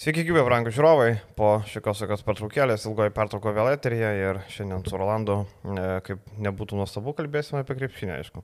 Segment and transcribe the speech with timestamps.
[0.00, 1.08] Sveiki, gyvi, brangų žiūrovai.
[1.36, 6.78] Po šios tokios pertraukėlės, ilgoji pertrauko vėl eteryje ir šiandien su Rolandu, e, kaip nebūtų
[6.78, 8.40] nuostabu, kalbėsime apie krepšinį, aišku.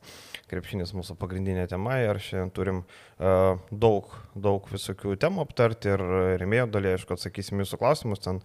[0.50, 6.04] Krepšinis mūsų pagrindinė tema ir šiandien turim uh, daug, daug visokių temų aptarti ir
[6.44, 8.20] remėjo dalį, aišku, atsakysim jūsų klausimus.
[8.28, 8.42] Ten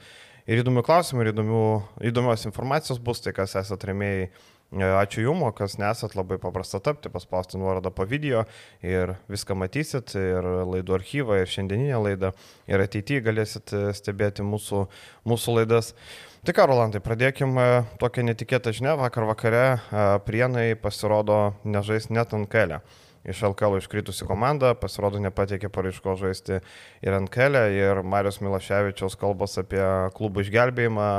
[0.48, 1.66] ir įdomių klausimų, ir įdomių,
[2.14, 4.32] įdomios informacijos bus, tai kas esate remėjai
[4.72, 8.46] ačiū Jums, kas nesat labai paprasta tapti, paspausti nuorodą po video
[8.82, 12.32] ir viską matysit, ir laidų archyvą, ir šiandieninę laidą,
[12.72, 14.86] ir ateityje galėsit e, stebėti mūsų,
[15.28, 15.94] mūsų laidas.
[16.48, 18.96] Tai ką, Rolandai, pradėkime tokią netikėtą žinią.
[19.04, 19.80] Vakar vakare e,
[20.26, 22.80] Prienai pasirodo nežais net ant kelio.
[23.28, 26.58] Iš LKL iškritusi komanda, pasirodo nepateikė paraiško žaisti
[27.06, 29.84] ir kelio, ir Marijos Milaševičiaus kalbos apie
[30.18, 31.10] klubų išgelbėjimą,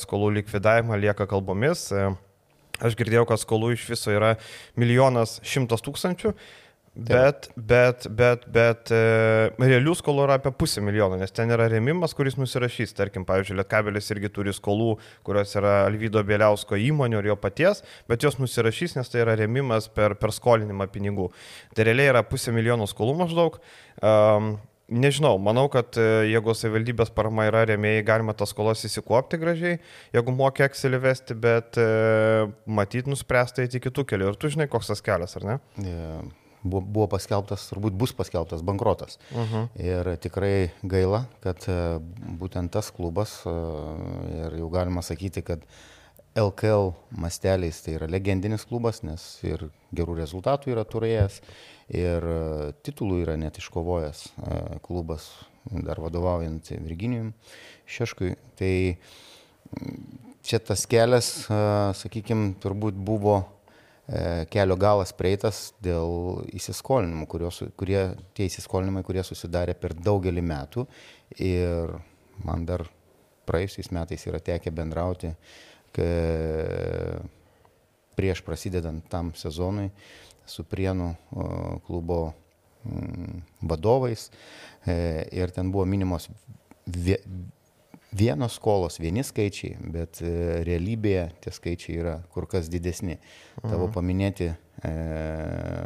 [0.00, 1.92] skolų likvidavimą lieka kalbomis.
[2.84, 4.34] Aš girdėjau, kad skolų iš viso yra
[4.76, 6.32] milijonas šimtas tūkstančių,
[6.96, 9.00] bet, bet, bet, bet e,
[9.60, 12.92] realių skolų yra apie pusę milijono, nes ten yra remimas, kuris nusirašys.
[12.96, 14.94] Tarkim, pavyzdžiui, Lietkabelis irgi turi skolų,
[15.26, 19.88] kurios yra Alvydo Bieliausko įmonių ir jo paties, bet jos nusirašys, nes tai yra remimas
[19.92, 21.30] per, per skolinimą pinigų.
[21.76, 23.60] Tai realiai yra pusę milijono skolų maždaug.
[24.04, 29.80] Um, Nežinau, manau, kad e, jeigu savivaldybės parama yra rėmėjai, galima tas skolas įsikuopti gražiai,
[30.14, 31.86] jeigu mokė Excelį vesti, bet e,
[32.70, 34.30] matyt nuspręsta eiti kitų kelių.
[34.30, 35.58] Ir tu žinai, koks tas kelias, ar ne?
[35.82, 36.22] Yeah.
[36.62, 39.18] Buvo, buvo paskelbtas, turbūt bus paskelbtas bankrotas.
[39.32, 39.66] Uh mhm.
[39.66, 39.82] -huh.
[39.82, 41.98] Ir tikrai gaila, kad e,
[42.38, 45.66] būtent tas klubas, ir jau galima sakyti, kad
[46.36, 51.40] LKL masteliais tai yra legendinis klubas, nes ir gerų rezultatų yra turėjęs.
[51.40, 52.38] Uh, ir e,
[52.86, 55.28] titulų yra net iškovojęs e, klubas,
[55.70, 57.32] dar vadovaujant Virginijui
[57.90, 58.34] Šeškui.
[58.58, 58.72] Tai
[60.46, 61.60] čia tas kelias, e,
[62.02, 63.42] sakykime, turbūt buvo
[64.54, 70.84] kelio galas prieitas dėl įsiskolinimų, kurios, kurie, tie įsiskolinimai, kurie susidarė per daugelį metų.
[71.42, 71.90] Ir
[72.46, 72.84] man dar
[73.50, 75.32] praėjusiais metais yra tekę bendrauti,
[78.14, 79.90] prieš prasidedant tam sezonui,
[80.46, 81.10] su Prienų
[81.86, 82.20] klubo
[82.84, 84.30] mm, vadovais
[84.86, 86.28] e, ir ten buvo minimos
[88.16, 90.32] vienos skolos, vieni skaičiai, bet e,
[90.66, 93.18] realybėje tie skaičiai yra kur kas didesni.
[93.60, 93.94] Tavo mhm.
[93.96, 94.92] paminėti e,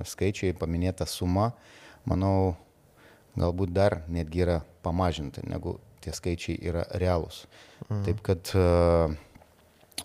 [0.07, 1.51] skaičiai, paminėta suma,
[2.09, 2.55] manau,
[3.39, 7.45] galbūt dar netgi yra pamažinta, negu tie skaičiai yra realūs.
[7.89, 8.05] Mhm.
[8.07, 8.55] Taip kad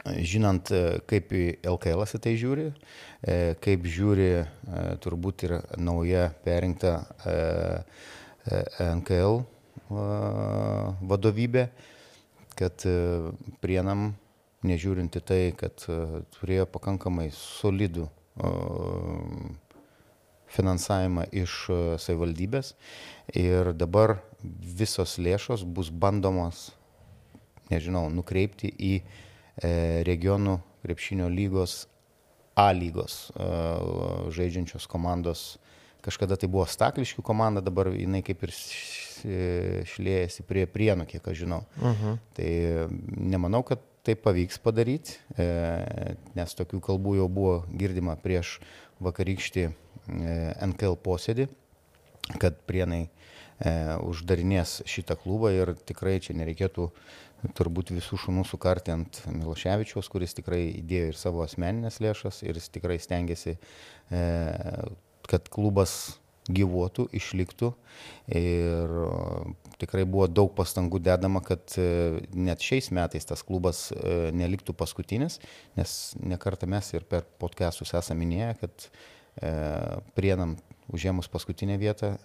[0.04, 1.32] žinant, e, kaip
[1.66, 2.68] LKL į tai žiūri,
[3.22, 4.46] e, kaip žiūri e,
[5.04, 6.98] turbūt ir nauja perinkta
[8.46, 9.40] NKL
[11.06, 11.66] vadovybė,
[12.56, 12.86] kad
[13.62, 14.14] prienam,
[14.66, 15.82] nežiūrinti tai, kad
[16.38, 18.06] turėjo pakankamai solidų
[20.56, 21.58] finansavimą iš
[22.06, 22.74] savivaldybės.
[23.34, 26.70] Ir dabar visos lėšos bus bandomos,
[27.74, 29.22] nežinau, nukreipti į uh,
[30.06, 31.86] regionų krepšinio lygos
[32.56, 33.46] A lygos e,
[34.32, 35.58] žaidžiančios komandos.
[36.06, 38.54] Kažkada tai buvo Stakliškių komanda, dabar jinai kaip ir
[39.92, 41.66] šlėjasi prie prienų, kiek aš žinau.
[41.82, 42.06] Uh mhm.
[42.06, 42.18] -huh.
[42.38, 42.50] Tai
[43.34, 48.60] nemanau, kad tai pavyks padaryti, e, nes tokių kalbų jau buvo girdima prieš
[49.02, 49.72] vakarykštį
[50.62, 51.48] NKL posėdį,
[52.42, 53.08] kad prienai
[54.04, 56.90] uždarinės šitą klubą ir tikrai čia nereikėtų
[57.54, 62.70] turbūt visų šunų sukarti ant Miloševičiaus, kuris tikrai įdėjo ir savo asmeninės lėšas ir jis
[62.74, 63.58] tikrai stengiasi,
[64.10, 64.22] e,
[65.30, 66.16] kad klubas
[66.46, 67.72] gyvuotų, išliktų.
[68.38, 68.92] Ir
[69.82, 75.40] tikrai buvo daug pastangų dedama, kad e, net šiais metais tas klubas e, neliktų paskutinis,
[75.78, 78.90] nes nekartą mes ir per podcastus esame minėję, kad
[80.16, 80.54] prienam
[80.94, 82.16] užėmus paskutinę vietą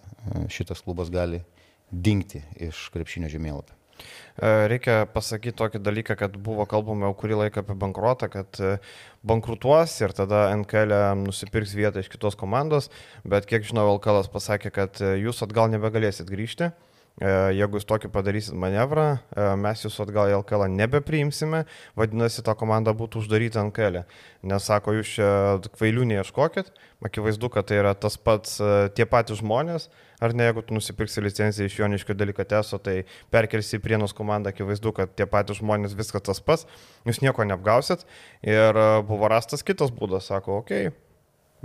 [0.51, 1.41] šitas klubas gali
[1.91, 3.75] dingti iš krepšinio žemėlapio.
[4.01, 8.75] E, reikia pasakyti tokį dalyką, kad buvo kalbama jau kurį laiką apie bankrotą, kad e,
[9.27, 12.89] bankrutuos ir tada NKL nusipirks vietą iš kitos komandos,
[13.27, 16.71] bet kiek žinau, LKL pasakė, kad e, jūs atgal nebegalėsit grįžti.
[17.21, 19.19] Jeigu jūs tokį padarysit manevrą,
[19.61, 21.59] mes jūsų atgal į LKL nebepriimsime,
[21.99, 23.99] vadinasi, ta komanda būtų uždaryta NKL.
[24.49, 25.27] Nes sako, jūs čia
[25.75, 26.71] kvailių neieškokit,
[27.05, 28.57] akivaizdu, kad tai yra tas pats,
[28.97, 33.03] tie patys žmonės, ar ne, jeigu tu nusipirksi licenciją iš Joniškio delikateso, tai
[33.33, 36.65] perkelsi į Prienos komandą, akivaizdu, kad tie patys žmonės viskas tas pas,
[37.05, 38.05] jūs nieko neapgausit.
[38.41, 41.09] Ir e, buvo rastas kitas būdas, sako, okei, okay,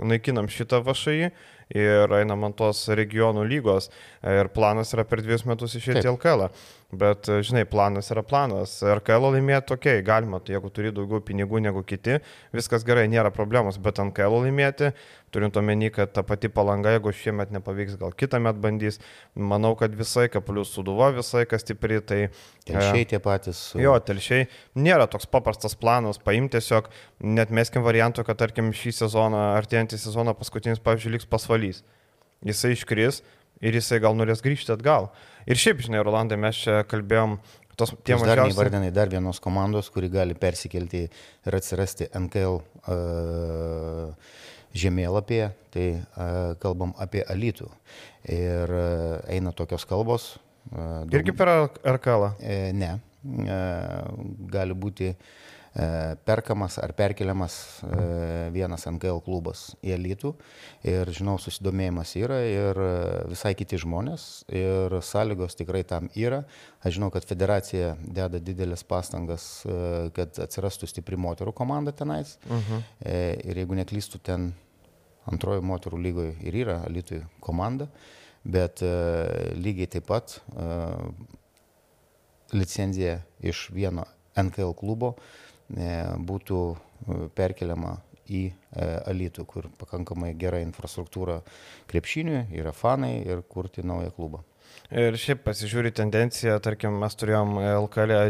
[0.05, 1.31] naikinam šitą vašai
[1.75, 3.89] ir einam ant tos regionų lygos
[4.23, 6.47] ir planas yra per dviejus metus išėti į LKL.
[6.87, 8.77] Bet, žinai, planas yra planas.
[8.79, 12.21] RKL laimėti, okei, okay, galima, jeigu turi daugiau pinigų negu kiti,
[12.55, 14.93] viskas gerai, nėra problemos, bet NKL laimėti,
[15.35, 19.01] turint omeny, kad ta pati palanga, jeigu šiemet nepavyks, gal kitą metą bandys,
[19.35, 22.21] manau, kad visai, kad plus suduva visai, kas stipri, tai...
[22.69, 23.65] Telšiai tie patys.
[23.75, 24.47] Jo, telšiai
[24.79, 26.87] nėra toks paprastas planas, paimti tiesiog,
[27.19, 31.83] net meskim variantų, kad tarkim šį sezoną, artėjantį sezoną paskutinis, pavyzdžiui, liks pasvalys.
[32.47, 33.25] Jisai iškris,
[33.61, 35.09] ir jisai gal norės grįžti atgal.
[35.47, 37.37] Ir šiaip, žinai, Rolandai, mes čia kalbėjom,
[37.79, 38.33] tos tie mažiausiai...
[38.33, 44.35] Dar neįvardinai dar vienos komandos, kuri gali persikelti ir atsirasti NKL uh,
[44.77, 47.69] žemėlapyje, tai uh, kalbam apie Alytų.
[48.33, 50.35] Ir uh, eina tokios kalbos.
[50.71, 51.19] Uh, daug...
[51.21, 51.53] Irgi per
[51.97, 52.31] RKL?
[52.43, 52.95] E, ne.
[53.27, 54.17] Uh,
[54.51, 55.56] gali būti uh, E,
[56.25, 60.31] perkamas ar perkeliamas e, vienas NKL klubas į elitų.
[60.89, 62.89] Ir žinau, susidomėjimas yra ir e,
[63.29, 66.43] visai kiti žmonės ir sąlygos tikrai tam yra.
[66.81, 69.47] Aš žinau, kad federacija deda didelės pastangas,
[70.17, 72.37] kad atsirastų stipri moterų komanda tenais.
[72.47, 72.61] Uh mhm.
[72.73, 73.45] -huh.
[73.45, 74.53] Ir jeigu neklystų, ten
[75.25, 77.87] antrojo moterų lygoje ir yra elitų komanda,
[78.43, 78.81] bet
[79.55, 80.41] lygiai taip pat
[82.53, 84.05] licenzija iš vieno
[84.37, 86.77] NKL klubo E, būtų e,
[87.35, 87.97] perkeliama
[88.27, 88.53] į e,
[89.07, 91.41] Alytų, kur pakankamai gera infrastruktūra
[91.87, 94.43] krepšiniui, yra fanai ir kurti naują klubą.
[94.87, 98.29] Ir šiaip pasižiūri tendenciją, tarkim, mes turėjom LKL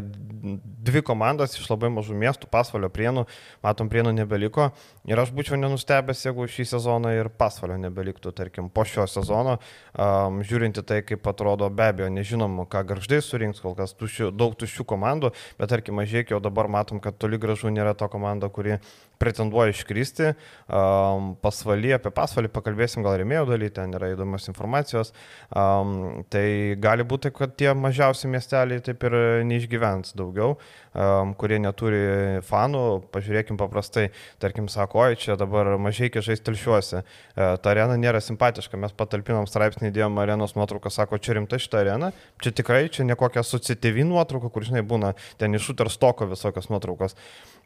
[0.88, 3.28] dvi komandas iš labai mažų miestų, pasvalio prienų,
[3.62, 4.72] matom, prienų nebeliko.
[5.06, 9.60] Ir aš būčiau nenustebęs, jeigu šį sezoną ir pasvalio nebeliktų, tarkim, po šio sezono,
[9.94, 14.58] um, žiūrinti tai, kaip atrodo, be abejo, nežinom, ką garždai surinks, kol kas tušių, daug
[14.58, 18.80] tuščių komandų, bet tarkim, mažėk jau dabar matom, kad toli gražu nėra ta komanda, kuri
[19.20, 20.32] pretenduoja iškristi.
[20.68, 25.14] Um, pasvalį, apie pasvalį pakalbėsim gal remėjo daly, ten yra įdomios informacijos.
[25.52, 29.18] Um, tai gali būti, kad tie mažiausi miesteliai taip ir
[29.48, 30.58] neišgyvens daugiau,
[30.94, 32.02] um, kurie neturi
[32.48, 32.84] fanų.
[33.14, 34.08] Pažiūrėkim paprastai,
[34.42, 37.02] tarkim, sako, oi, čia dabar mažai kiešais telšiuosi.
[37.02, 41.82] Uh, ta arena nėra simpatiška, mes patalpinom straipsnį, įdėjom arenos nuotrauką, sako, čia rimta šitą
[41.84, 46.70] areną, čia tikrai, čia ne kokia asociatyvi nuotrauka, kur, žinai, būna ten iš Uterstoko visokios
[46.74, 47.18] nuotraukos.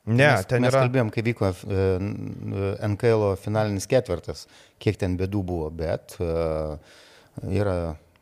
[0.06, 0.82] Ne, mes, ten mes yra.
[0.82, 1.82] Mes kalbėjom, kai vyko e,
[2.90, 4.48] NKL finalinis ketvirtas,
[4.82, 6.32] kiek ten bėdų buvo, bet e,
[7.54, 7.76] yra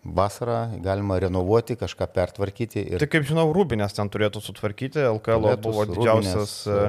[0.04, 2.84] vasarą, galima renovuoti, kažką pertvarkyti.
[2.84, 3.00] Ir...
[3.04, 6.80] Tai kaip žinau, Rūbinės ten turėtų sutvarkyti, LKL buvo didžiausias e,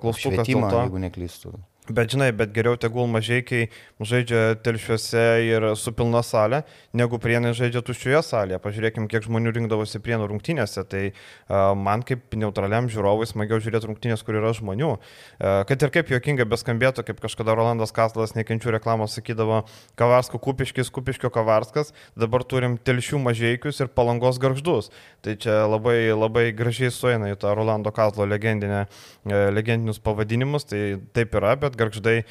[0.00, 0.42] klaustukas.
[0.44, 1.56] Švietimą, jeigu neklystu.
[1.90, 3.64] Bet žinai, bet geriau tegul mažiekiai
[3.98, 6.60] žaidžia telšiuose ir su pilna salė,
[6.94, 8.60] negu prienai žaidžia tuščioje salėje.
[8.62, 10.84] Pažiūrėkim, kiek žmonių rinkdavosi prienų rungtynėse.
[10.86, 14.92] Tai uh, man kaip neutraliam žiūrovui smagiau žiūrėti rungtynės, kur yra žmonių.
[14.94, 19.64] Uh, kad ir kaip juokinga beskambėtų, kaip kažkada Rolandas Kaslas nekenčių reklamos sakydavo,
[19.98, 24.92] Kavarsko kupiškis, kupiškio Kavarskas, dabar turim telšių mažiekius ir palangos garždus.
[25.26, 30.70] Tai čia labai, labai gražiai sueina į tą Rolando Kaslo uh, legendinius pavadinimus.
[30.70, 32.24] Tai taip yra, bet kad garždai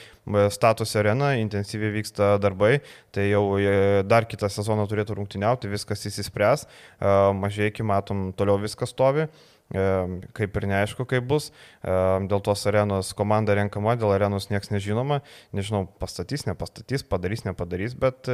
[0.50, 6.66] statosi areną, intensyviai vyksta darbai, tai jau e, dar kitą sezoną turėtų rungtyniauti, viskas įsispręs,
[6.66, 9.32] e, mažai iki matom, toliau viskas stovi e,
[10.38, 11.50] kaip ir neaišku, kaip bus.
[11.82, 15.22] Dėl tos arenos komanda renkama, dėl arenos niekas nežinoma.
[15.56, 18.30] Nežinau, pastatys, nepastatys, padarys, nepadarys, bet,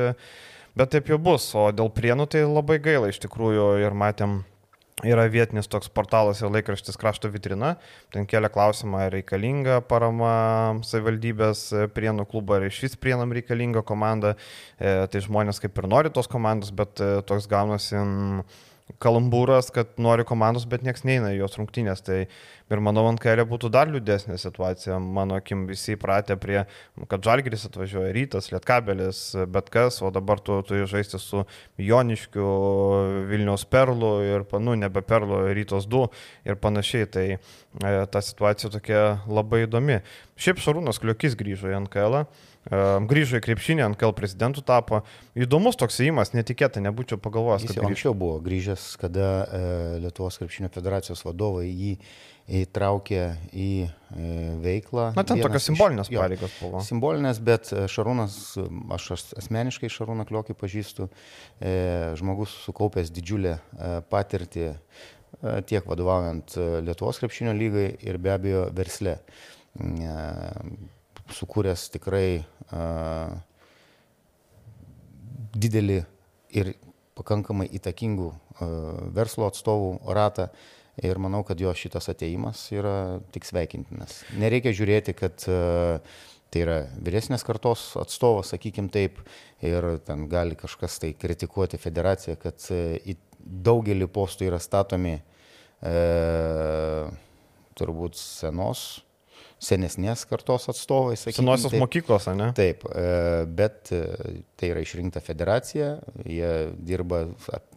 [0.78, 1.48] bet taip jau bus.
[1.56, 4.42] O dėl prienų tai labai gaila iš tikrųjų ir matėm
[5.06, 7.76] yra vietinis toks portalas ir laikraštis Krašto vitrina.
[8.14, 10.32] Ten kelia klausimą, ar reikalinga parama
[10.88, 14.34] savivaldybės prienų klubo, ar iš vis prienam reikalinga komanda.
[14.80, 18.02] E, tai žmonės kaip ir nori tos komandos, bet e, toks gaunasi
[19.04, 22.02] kalambūras, kad nori komandos, bet nieks neina į jos rungtynės.
[22.08, 24.98] Tai ir manau, ant kairė būtų dar liūdesnė situacija.
[25.04, 26.62] Mano akim visi įpratę prie,
[27.12, 31.44] kad Žalgiris atvažiuoja rytas, Lietkabelis, bet kas, o dabar tu turi žaisti su
[31.84, 32.50] Joniškiu,
[33.30, 36.08] Vilniaus Perlu ir, nu, nebe Perlu, rytos 2
[36.48, 37.12] ir panašiai.
[37.12, 37.40] Tai e,
[38.12, 40.02] ta situacija tokia labai įdomi.
[40.40, 42.24] Šiaip Šarūnas Kliukis grįžo į NKL.
[42.24, 45.02] -ą grįžo į krepšinį, ant KL prezidentų tapo.
[45.38, 47.68] Įdomus toks įimas, netikėtai, nebūčiau pagalvojęs.
[47.68, 49.28] Jis jau anksčiau buvo grįžęs, kada
[50.04, 51.94] Lietuvos krepšinio federacijos vadovai jį
[52.62, 53.72] įtraukė į
[54.64, 55.10] veiklą.
[55.18, 56.80] Na, ten tokios simbolinės pareigos buvo.
[56.86, 58.38] Simbolinės, bet Šarūnas,
[58.96, 59.10] aš
[59.42, 61.10] asmeniškai Šarūną Kliokį pažįstu,
[62.20, 63.58] žmogus sukaupęs didžiulę
[64.08, 64.70] patirtį
[65.68, 66.56] tiek vadovaujant
[66.88, 69.20] Lietuvos krepšinio lygai ir be abejo versle.
[71.36, 72.84] Sukūręs tikrai a,
[75.58, 76.02] didelį
[76.56, 76.74] ir
[77.18, 78.72] pakankamai įtakingų a,
[79.16, 80.52] verslo atstovų ratą.
[81.06, 84.24] Ir manau, kad jo šitas ateimas yra tik sveikintinas.
[84.42, 86.00] Nereikia žiūrėti, kad a,
[86.48, 89.20] Tai yra vyresnės kartos atstovas, sakykim taip,
[89.66, 93.18] ir ten gali kažkas tai kritikuoti federaciją, kad e, į
[93.68, 95.98] daugelį postų yra statomi e,
[97.78, 98.86] turbūt senos
[99.64, 101.16] senesnės kartos atstovai.
[101.18, 101.82] Senosios taip.
[101.82, 102.52] mokyklos, ne?
[102.58, 102.86] Taip,
[103.58, 104.02] bet e,
[104.60, 105.96] tai yra išrinkta federacija,
[106.26, 107.26] jie dirba,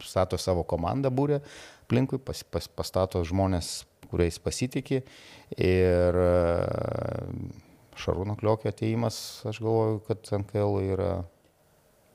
[0.04, 1.40] stato savo komandą būrę
[1.86, 5.02] aplinkui, pas, pas, pastato žmonės, kuriais pasitikė
[5.56, 6.30] ir e,
[8.00, 9.16] Šarūno Kliokio ateimas,
[9.48, 11.10] aš galvoju, kad NKL yra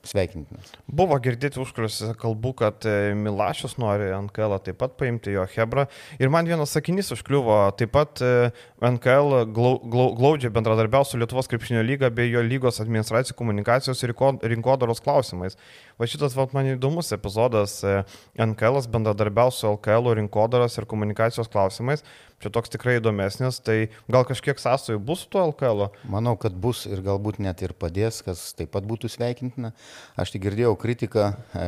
[0.09, 0.71] sveikintinas.
[0.87, 5.87] Buvo girdėti užkulisiuose kalbų, kad e, Milašius nori NKL taip pat paimti jo Hebra.
[6.19, 8.51] Ir man vienas sakinys užkliuvo, taip pat e,
[8.85, 14.15] NKL glau, glau, glaudžiai bendradarbiaus su Lietuvos krepšinio lyga bei jo lygos administracijų komunikacijos ir
[14.55, 15.57] rinkodaros klausimais.
[15.99, 17.79] Va šitas vat, man įdomus epizodas.
[17.83, 18.01] E,
[18.45, 22.05] NKL bendradarbiaus su LKL rinkodaros ir komunikacijos klausimais
[22.43, 23.77] čia toks tikrai įdomesnis, tai
[24.11, 25.87] gal kažkiek sąsojų bus su tuo LKL?
[26.11, 29.73] Manau, kad bus ir galbūt net ir padės, kas taip pat būtų sveikintina.
[30.19, 31.67] Aš tik girdėjau kritiką e,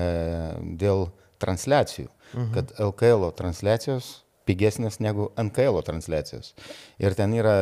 [0.79, 1.09] dėl
[1.41, 2.53] transliacijų, mhm.
[2.55, 6.53] kad LKL transliacijos pigesnės negu NKL transliacijos.
[7.01, 7.55] Ir ten yra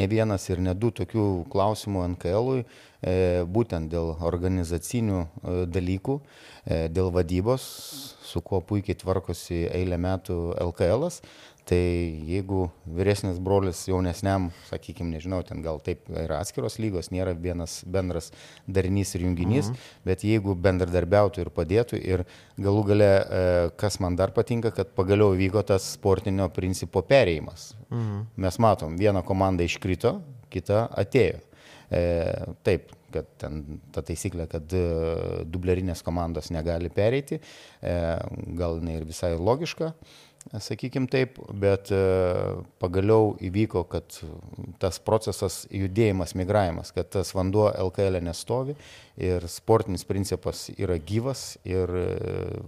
[0.00, 3.14] ne vienas ir ne du tokių klausimų NKL-ui, e,
[3.46, 6.18] būtent dėl organizacinių e, dalykų,
[6.64, 7.66] e, dėl vadybos,
[8.30, 11.08] su kuo puikiai tvarkosi eilę metų LKL.
[11.68, 11.78] Tai
[12.26, 18.30] jeigu vyresnis brolis jaunesniam, sakykime, nežinau, ten gal taip yra atskiros lygos, nėra vienas bendras
[18.66, 19.90] darinys ir junginys, mhm.
[20.08, 22.24] bet jeigu bendradarbiautų ir padėtų ir
[22.60, 23.42] galų gale, e,
[23.80, 27.74] kas man dar patinka, kad pagaliau vyko tas sportinio principo perėjimas.
[27.90, 28.24] Mhm.
[28.46, 30.18] Mes matom, viena komanda iškrito,
[30.50, 31.38] kita atėjo.
[31.90, 32.02] E,
[32.66, 33.62] taip, kad ten
[33.94, 34.82] ta taisyklė, kad e,
[35.50, 37.40] dublerinės komandos negali pereiti,
[37.82, 37.94] e,
[38.58, 39.90] gal ne ir visai logiška.
[39.90, 42.00] E, sakykim taip, bet e,
[42.82, 44.16] pagaliau įvyko, kad
[44.82, 48.76] tas procesas judėjimas, migravimas, kad tas vanduo LKL e nestovi
[49.20, 52.60] ir sportinis principas yra gyvas ir, e,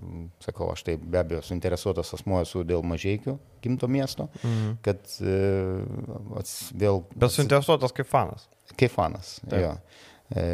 [0.45, 4.77] sakau, aš tai be abejo suinteresuotas asmuo esu dėl mažiekių gimto miesto, mhm.
[4.85, 5.01] kad
[6.39, 7.05] ats, vėl...
[7.17, 8.49] Bet suinteresuotas kaip fanas.
[8.77, 9.65] Kaip fanas, taip.
[9.65, 9.73] jo.
[10.37, 10.45] E,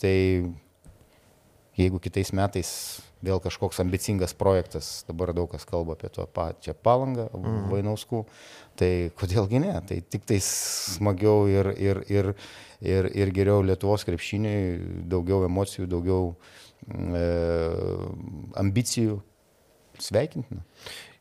[0.00, 0.16] tai
[1.78, 2.70] jeigu kitais metais
[3.22, 7.64] vėl kažkoks ambicingas projektas, dabar daug kas kalba apie to pačią palangą, mm.
[7.72, 8.24] Vainauskų,
[8.78, 12.32] tai kodėlgi ne, tai tik tai smagiau ir, ir, ir,
[12.82, 16.32] ir, ir geriau Lietuvos krepšiniui, daugiau emocijų, daugiau
[16.88, 17.26] mm, e,
[18.64, 19.20] ambicijų,
[20.02, 20.62] sveikintina.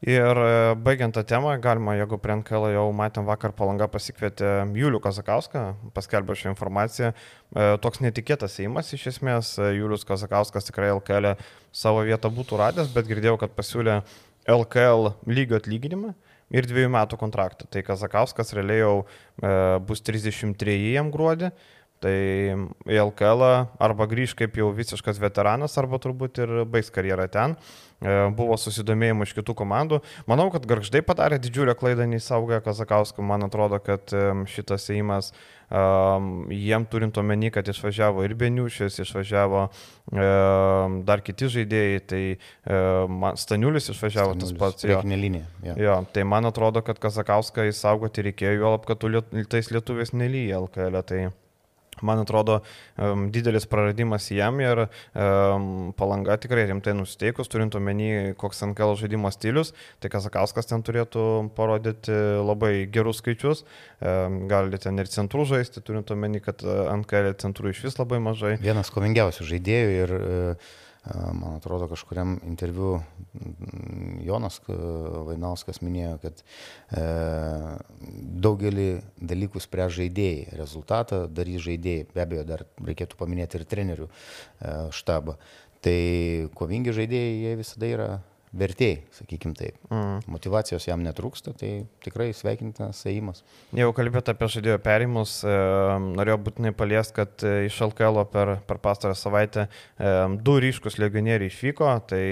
[0.02, 4.98] Ir e, baigiant tą temą, galima, jeigu prie NKL jau matėm vakar palanga pasikvietė Julių
[5.04, 11.36] Kazakauską, paskelbė šią informaciją, e, toks netikėtas įimas iš esmės, e, Julius Kazakauskas tikrai LKL
[11.70, 14.00] savo vietą būtų radęs, bet girdėjau, kad pasiūlė
[14.50, 16.16] LKL lygio atlyginimą
[16.52, 17.70] ir dviejų metų kontraktą.
[17.70, 18.96] Tai Kazakauskas realiai jau
[19.86, 21.54] bus 33 jam gruodį.
[22.02, 22.16] Tai
[22.90, 23.46] į LKL
[23.78, 27.54] arba grįž kaip jau visiškas veteranas, arba turbūt ir baigs karjerą ten.
[28.02, 30.00] E, buvo susidomėjimo iš kitų komandų.
[30.30, 33.22] Manau, kad garždai padarė didžiulę klaidą neįsaugę Kazakauską.
[33.22, 34.10] Man atrodo, kad
[34.50, 35.30] šitas įimas
[35.70, 39.68] um, jiem turint omeny, kad išvažiavo ir Beniušis, išvažiavo
[41.06, 42.24] dar kiti žaidėjai, tai
[43.40, 44.88] Staniulis išvažiavo Staniulis, tas pats.
[44.90, 45.04] Jo.
[45.06, 45.78] Linija, jo.
[45.86, 51.00] jo, tai man atrodo, kad Kazakauską įsaugoti reikėjo, juolab, kad liet, tais lietuvės nelyja LKL.
[51.06, 51.22] Tai
[52.06, 52.60] man atrodo,
[53.34, 54.86] didelis praradimas jam ir
[56.00, 61.26] palanga tikrai rimtai nusiteikus, turint omeny, koks NKL žaidimo stilius, tai Kazakauskas ten turėtų
[61.58, 63.66] parodyti labai gerus skaičius,
[64.02, 68.56] gali ten ir centrų žaisti, turint omeny, kad NKL centrų iš vis labai mažai.
[68.62, 70.72] Vienas kovingiausių žaidėjų ir uh,
[71.10, 73.00] Man atrodo, kažkuriam interviu
[74.22, 76.44] Jonas Vainauskas minėjo, kad
[76.94, 77.06] e,
[78.46, 78.86] daugelį
[79.18, 82.06] dalykų spręs žaidėjai, rezultatą darys žaidėjai.
[82.14, 85.40] Be abejo, dar reikėtų paminėti ir trenerių e, štabą.
[85.82, 85.98] Tai
[86.54, 88.10] kovingi žaidėjai, jie visada yra
[88.52, 89.78] vertėjai, sakykim taip.
[89.92, 90.20] Mm.
[90.32, 91.72] Motivacijos jam netrūksta, tai
[92.04, 93.44] tikrai sveikintinas įėjimas.
[93.78, 95.56] Jau kalbėt apie žaidėjo perimus, e,
[96.20, 101.52] norėjau būtinai paliesti, kad e, iš LKL per, per pastarą savaitę e, du ryškus legionieriai
[101.52, 102.24] išvyko, tai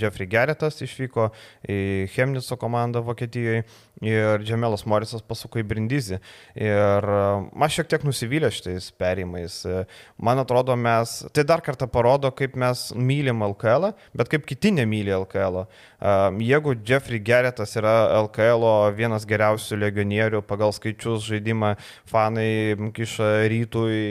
[0.00, 1.28] Jeffrey Geretas išvyko
[1.68, 1.80] į
[2.14, 3.66] Chemnico komandą Vokietijoje
[4.06, 6.20] ir Džemelas Morisas pasuko į Brindizį.
[6.58, 7.24] Ir e,
[7.66, 9.60] aš šiek tiek nusivylę šitais perimais.
[9.66, 9.84] E,
[10.22, 15.14] man atrodo, mes, tai dar kartą parodo, kaip mes mylim LKL, bet kaip kiti nemyli
[15.16, 15.64] LKL.
[15.64, 16.16] E,
[16.48, 17.94] jeigu Jeffrey Geretas yra
[18.24, 21.74] LKL vienas geriausių legionierių pagal skaičius žaidimą,
[22.10, 24.02] fanai kiša rytui,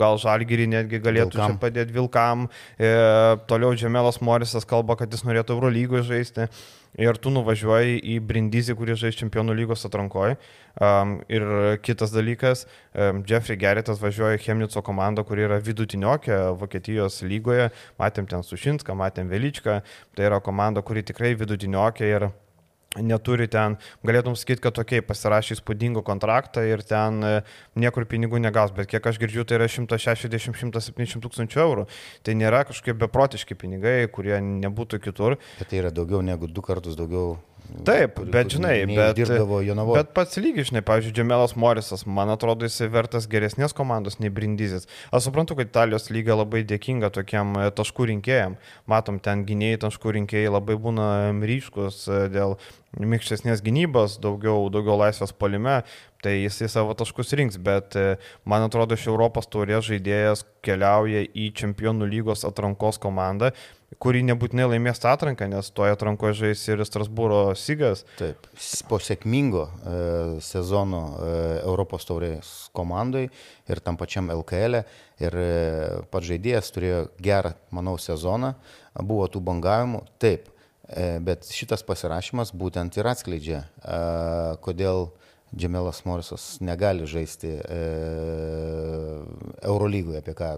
[0.00, 1.56] gal žalgyrį netgi galėtų vilkam.
[1.56, 2.46] čia padėti vilkam.
[2.78, 2.92] E,
[3.50, 6.48] toliau Džemelas Morisas kalba, kad jis norėtų Eurolygoje žaisti
[7.00, 10.36] ir tu nuvažiuoji į Brindizį, kuris žais čempionų lygos atrankoje.
[10.76, 11.44] Um, ir
[11.84, 17.70] kitas dalykas, um, Jeffrey Gerritas važiuoja Chemnico komandą, kuri yra vidutiniokė Vokietijos lygoje.
[18.00, 19.80] Matėm ten Sušinską, matėm Veličką.
[20.16, 22.28] Tai yra komanda, kuri tikrai vidutiniokė ir
[23.00, 27.32] neturi ten, galėtum sakyti, kad tokiai pasirašys įspūdingą kontraktą ir ten e,
[27.78, 31.86] niekur pinigų negaus, bet kiek aš girdžiu, tai yra 160-170 tūkstančių eurų.
[32.26, 35.38] Tai nėra kažkokie beprotiški pinigai, kurie nebūtų kitur.
[35.60, 37.38] Bet tai yra daugiau negu du kartus daugiau
[37.86, 42.90] Taip, kur, bet žinai, bet, bet pats lygiai, žinai, pavyzdžiui, Džemelas Morisas, man atrodo, jisai
[42.92, 44.84] vertas geresnės komandos nei Brindizis.
[45.14, 48.58] Aš suprantu, kad Italijos lyga labai dėkinga tokiam e, taškų rinkėjam.
[48.90, 51.08] Matom, ten gynėjai taškų rinkėjai labai būna
[51.40, 52.58] ryškus e, dėl
[53.00, 55.80] mikštesnės gynybos, daugiau, daugiau laisvės palime,
[56.22, 61.50] tai jisai savo taškus rinks, bet e, man atrodo, iš Europos taurės žaidėjas keliauja į
[61.58, 63.52] Čempionų lygos atrankos komandą
[64.00, 68.04] kurį nebūtinai laimės tą atranką, nes toje atrankoje žais ir Strasbūro Sigas.
[68.18, 68.46] Taip,
[68.88, 69.96] po sėkmingo e,
[70.44, 73.26] sezono e, Europos taurės komandai
[73.70, 74.84] ir tam pačiam LKL e,
[75.22, 75.50] ir e,
[76.12, 78.54] pats žaidėjas turėjo gerą, manau, sezoną,
[79.00, 80.48] buvo tų bangavimų, taip,
[81.24, 84.00] bet šitas pasirašymas būtent ir atskleidžia, e,
[84.64, 85.10] kodėl
[85.52, 87.80] Džemelas Morisas negali žaisti e,
[89.68, 90.52] Eurolygoje, apie ką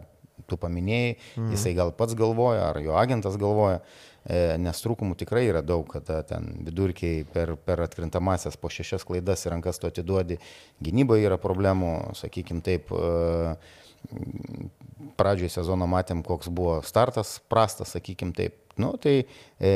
[0.50, 1.53] tu paminėjai, mhm.
[1.55, 3.81] jisai gal pats galvoja, ar jo agentas galvoja,
[4.25, 9.47] e, nes trūkumų tikrai yra daug, kad ten vidurkiai per, per atkrintamasias po šešias klaidas
[9.47, 10.38] į rankas tu atiduodi,
[10.85, 13.57] gynyboje yra problemų, sakykim taip, e,
[15.18, 18.58] pradžioje sezono matėm, koks buvo startas, prastas, sakykim taip.
[18.80, 19.20] Nu, tai,
[19.62, 19.73] e,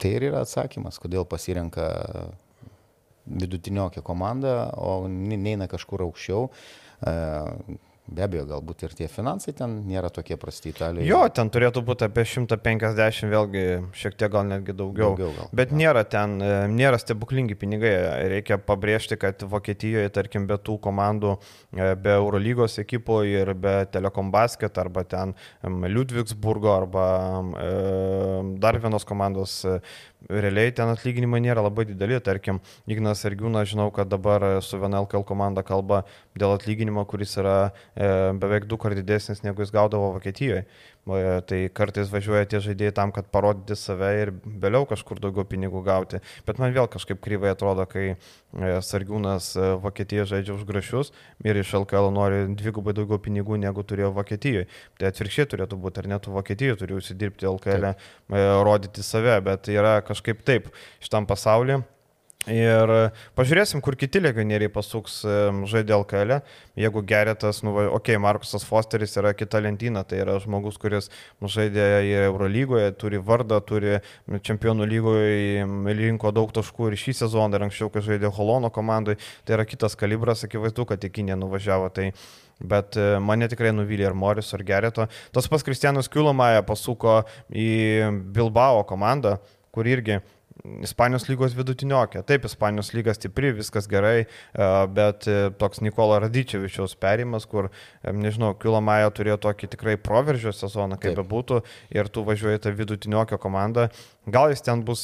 [0.00, 1.86] tai ir yra atsakymas, kodėl pasirenka
[3.24, 6.50] vidutiniokią komandą, o neina kažkur aukščiau.
[7.06, 7.14] E,
[8.10, 11.06] Be abejo, galbūt ir tie finansai ten nėra tokie prasti Italijoje.
[11.06, 13.62] Jo, ten turėtų būti apie 150, vėlgi
[13.94, 15.12] šiek tiek gal netgi daugiau.
[15.12, 15.78] daugiau gal, Bet ja.
[15.84, 17.94] nėra ten, e, nėra stebuklingi pinigai.
[18.34, 21.36] Reikia pabrėžti, kad Vokietijoje, tarkim, be tų komandų,
[21.70, 27.06] e, be Eurolygos ekipų ir be Telekom Basket arba ten Ludvigsburgo arba
[27.54, 27.70] e,
[28.58, 29.60] dar vienos komandos
[30.30, 35.24] realiai ten atlyginimai nėra labai dideli, tarkim, Ignas Ergiūnas, žinau, kad dabar su viena LKL
[35.26, 36.02] komanda kalba
[36.38, 38.08] dėl atlyginimo, kuris yra e,
[38.40, 40.64] beveik du kart didesnis, negu jis gaudavo Vokietijoje.
[41.02, 44.30] Tai kartais važiuoja tie žaidėjai tam, kad parodyti save ir
[44.62, 46.20] vėliau kažkur daugiau pinigų gauti.
[46.46, 48.16] Bet man vėl kažkaip kryvai atrodo, kai e,
[48.86, 51.10] Sargiūnas e, Vokietijoje žaidžia už grašius
[51.42, 54.68] ir iš LKL nori dvigubai daugiau pinigų negu turėjo Vokietijoje.
[55.00, 57.92] Tai atvirkščiai turėtų būti, ar net Vokietijoje turi užsidirbti LKL.
[57.92, 60.70] E, rodyti save, bet yra kažkaip taip
[61.02, 61.82] šitam pasaulyje
[62.50, 62.90] Ir
[63.38, 65.20] pažiūrėsim, kur kiti legionieriai pasuks
[65.70, 66.40] žaidė LKL.
[66.74, 71.06] Jeigu Geretas, nu, okei, okay, Markusas Fosteris yra kita lentyna, tai yra žmogus, kuris
[71.38, 75.62] žaidė ir Eurolygoje, turi vardą, turi Čempionų lygoje,
[76.02, 79.94] rinko daug taškų ir šį sezoną, ir anksčiau, kai žaidė Holono komandai, tai yra kitas
[79.98, 81.92] kalibras, akivaizdu, kad į Kiniją nuvažiavo.
[81.94, 82.10] Tai
[82.62, 85.08] Bet e, mane tikrai nuvylė ir Moris, ir Gereto.
[85.34, 87.72] Tas pas Kristianas Kiulomaja pasuko į
[88.34, 89.40] Bilbao komandą,
[89.74, 90.20] kur irgi
[90.82, 92.22] Ispanijos lygos vidutiniokė.
[92.26, 97.70] Taip, Ispanijos lyga stipri, viskas gerai, e, bet e, toks Nikola Radičevičiaus perimas, kur,
[98.02, 101.62] e, nežinau, Kilomaja turėjo tokį tikrai proveržio sezoną, kaip be būtų,
[101.94, 103.88] ir tu važiuoji tą vidutiniokio komandą.
[104.32, 105.02] Gal jis ten bus,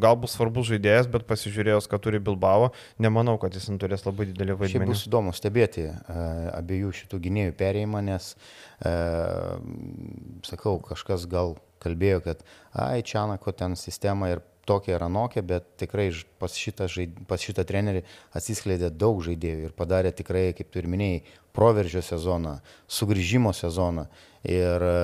[0.00, 2.70] gal bus svarbus žaidėjas, bet pasižiūrėjus, kad turi Bilbao,
[3.02, 4.78] nemanau, kad jis turės labai didelį vaidmenį.
[4.78, 5.90] Šiaip bus įdomu stebėti
[6.54, 8.32] abiejų šitų gynėjų perėjimą, nes,
[10.48, 12.42] sakau, kažkas gal kalbėjo, kad,
[12.72, 16.08] ai, Čianako ten sistema ir tokia ir anokia, bet tikrai
[16.40, 17.18] pas šitą, žaid...
[17.28, 18.04] pas šitą trenerį
[18.36, 21.22] atsiskleidė daug žaidėjų ir padarė tikrai, kaip tu ir minėjai,
[21.54, 22.58] proveržio sezoną,
[22.90, 24.08] sugrįžimo sezoną.
[24.48, 24.94] Ir e,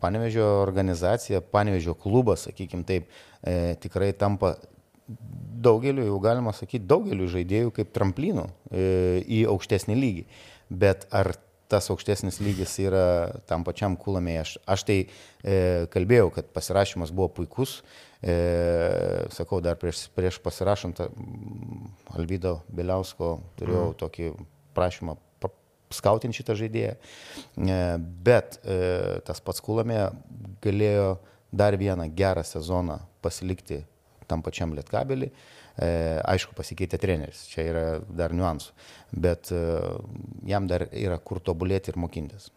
[0.00, 3.10] Panevežio organizacija, Panevežio klubas, sakykim taip,
[3.42, 4.54] e, tikrai tampa
[5.60, 8.84] daugeliu, jau galima sakyti, daugeliu žaidėjų kaip tramplinų e,
[9.26, 10.26] į aukštesnį lygį.
[10.70, 11.34] Bet ar
[11.70, 13.04] tas aukštesnis lygis yra
[13.48, 14.42] tam pačiam kulamėje.
[14.44, 15.56] Aš, aš tai e,
[15.94, 17.80] kalbėjau, kad pasirašymas buvo puikus.
[18.20, 18.36] E,
[19.32, 21.00] sakau, dar prieš, prieš pasirašant
[22.12, 23.98] Alvydo Biliausko turėjau mm.
[24.02, 24.32] tokį
[24.76, 25.16] prašymą
[25.94, 26.96] skautinti šitą žaidėją.
[26.96, 27.78] E,
[28.26, 30.08] bet e, tas pats kulamė
[30.62, 31.14] galėjo
[31.50, 33.82] dar vieną gerą sezoną pasilikti
[34.30, 35.30] tam pačiam lietkabelį.
[35.30, 38.72] E, aišku, pasikeitė treneris, čia yra dar niuansų,
[39.16, 39.60] bet e,
[40.50, 42.50] jam dar yra kur tobulėti ir mokintis.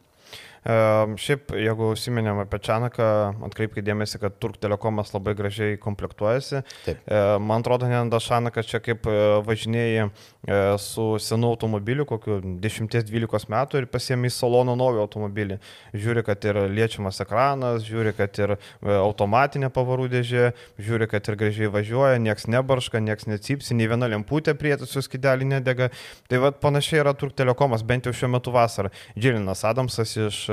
[0.64, 3.08] Šiaip, jeigu užsiminėm apie Čanaką,
[3.50, 6.62] atkreipkite dėmesį, kad Turk Telekomas labai gražiai komplektuojasi.
[6.86, 7.02] Taip.
[7.44, 9.04] Man atrodo, Nenada Šanakas čia kaip
[9.48, 10.08] važinėjai
[10.80, 15.60] su senu automobiliu, kokiu 10-12 metų ir pasiemi į salono naują automobilį.
[15.96, 20.50] Žiūri, kad ir liečiamas ekranas, žiūri, kad ir automatinė pavarų dėžė,
[20.80, 25.92] žiūri, kad ir gražiai važiuoja, nieks nebarška, nieks necypsi, nei viena lemputė prietaisų skidelį nedega.
[26.32, 28.92] Tai vad panašiai yra Turk Telekomas, bent jau šiuo metu vasarą.
[29.20, 30.53] Džilinas Adamsas iš e,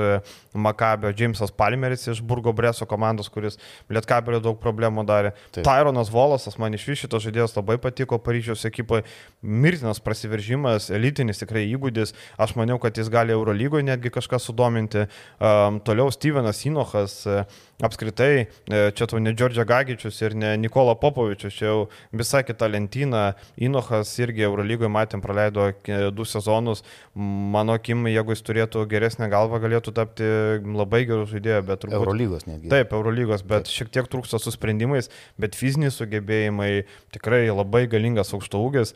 [0.53, 3.57] Makabio, Jamesas Palmeris iš Burgo Breso komandos, kuris
[3.89, 5.33] Lietkabelio daug problemų darė.
[5.51, 5.63] Taip.
[5.67, 9.05] Tyronas Volasas, man iš vis šitas žaidėjas labai patiko Paryžiaus ekipoje.
[9.41, 12.15] Mirtinas prasiveržimas, elitinis tikrai įgūdis.
[12.41, 15.07] Aš maniau, kad jis gali Eurolygoje netgi kažką sudominti.
[15.39, 17.21] Um, toliau Stevenas Inochas.
[17.25, 21.79] Uh, apskritai, e, čia tau ne Džordžia Gagičius ir ne Nikola Popovičius, čia jau
[22.15, 23.23] visai kita lentyna.
[23.61, 25.69] Inochas irgi Eurolygoje matėm, praleido
[26.13, 26.83] du sezonus.
[27.15, 30.27] Mano akim, jeigu jis turėtų geresnę galvą, galėtų tapti
[30.63, 31.97] labai gerų žaidėjų, bet turbūt...
[31.99, 32.71] Eurolygos netgi.
[32.71, 33.75] Taip, Eurolygos, bet Taip.
[33.75, 36.71] šiek tiek trūksta su sprendimais, bet fiziniai sugebėjimai
[37.15, 38.95] tikrai labai galingas aukšto ūgis.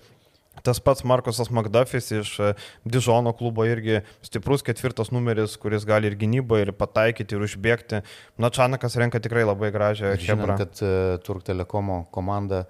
[0.63, 2.53] Tas pats Markusas Magdafis iš e,
[2.87, 8.01] Dižono klubo irgi stiprus ketvirtas numeris, kuris gali ir gynybą, ir pataikyti, ir užbėgti.
[8.41, 10.15] Na, Čanakas renka tikrai labai gražią.
[10.21, 12.65] Žinant, kad uh, Turk Telekomo komanda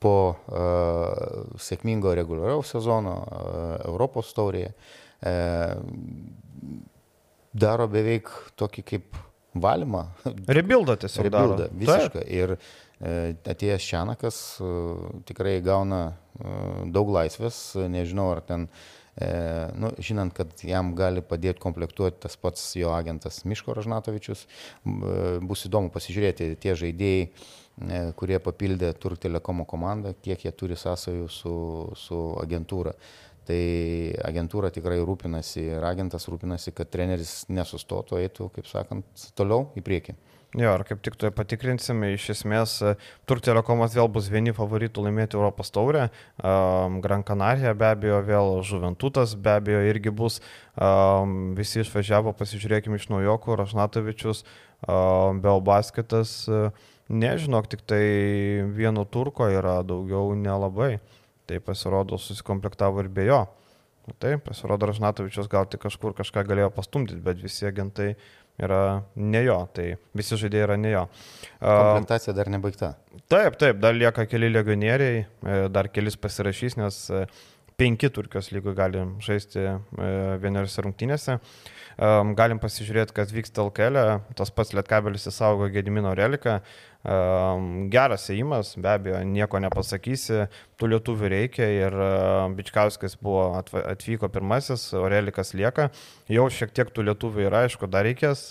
[0.00, 5.74] po uh, sėkmingo reguliaraus sezono uh, Europos taurėje uh,
[7.52, 9.20] daro beveik tokį kaip
[9.54, 10.04] valymą.
[10.48, 11.26] Rebildą tiesiog.
[11.26, 12.24] Rebildą, visiškai.
[12.30, 12.54] Ir
[13.00, 14.38] atėjęs Šianakas
[15.28, 16.16] tikrai gauna
[16.92, 17.58] daug laisvės,
[17.88, 18.66] nežinau ar ten,
[19.80, 24.46] nu, žinant, kad jam gali padėti komplektuoti tas pats jo agentas Miško Ražnatovičius,
[24.84, 27.24] bus įdomu pasižiūrėti tie žaidėjai,
[28.20, 31.56] kurie papildė Turk Telekomo komandą, kiek jie turi sąsajų su,
[31.96, 32.92] su agentūra.
[33.48, 33.62] Tai
[34.28, 40.14] agentūra tikrai rūpinasi ir agentas rūpinasi, kad treneris nesustotų, eitų, kaip sakant, toliau į priekį.
[40.58, 42.96] Jo, ir kaip tik to patikrinsime, iš esmės e,
[43.30, 46.08] Turk Telekomas vėl bus vieni favoritų laimėti Europos taurę,
[46.42, 50.40] um, Gran Canaria be abejo vėl Žuventutas be abejo irgi bus,
[50.74, 54.42] um, visi išvažiavo, pasižiūrėkime iš naujokų, Rašnatovičius,
[54.90, 58.02] um, Belbasketas, uh, nežinok, tik tai
[58.74, 60.96] vieno turko yra daugiau nelabai,
[61.46, 63.44] tai pasirodo susikomplektavo ir be jo.
[64.18, 68.80] Taip, pasirodo, Rašnatovičius gal tik kažkur kažką galėjo pastumdyti, bet visi agentai uh, yra
[69.16, 71.04] ne jo, tai visi žaidėjai yra ne jo.
[71.60, 72.94] Komplektacija dar nebaigta.
[73.30, 77.24] Taip, taip, dar lieka keli legionieriai, e, dar kelis pasirašys, nes e,
[77.80, 79.76] penki Turkijos lygų gali žaisti e,
[80.42, 81.40] vieneriose rungtynėse.
[82.00, 83.98] Galim pasižiūrėti, kas vyksta LKL,
[84.38, 86.54] tas pats Lietkabelis įsaugo Gedimino reliką,
[87.92, 90.46] Geras įimas, be abejo, nieko nepasakysi,
[90.80, 91.96] tų lietuvių reikia ir
[92.56, 95.90] Bičkauskas buvo atvyko pirmasis, Aurelikas lieka,
[96.32, 98.48] jau šiek tiek tų lietuvių yra, aišku, dar reikės,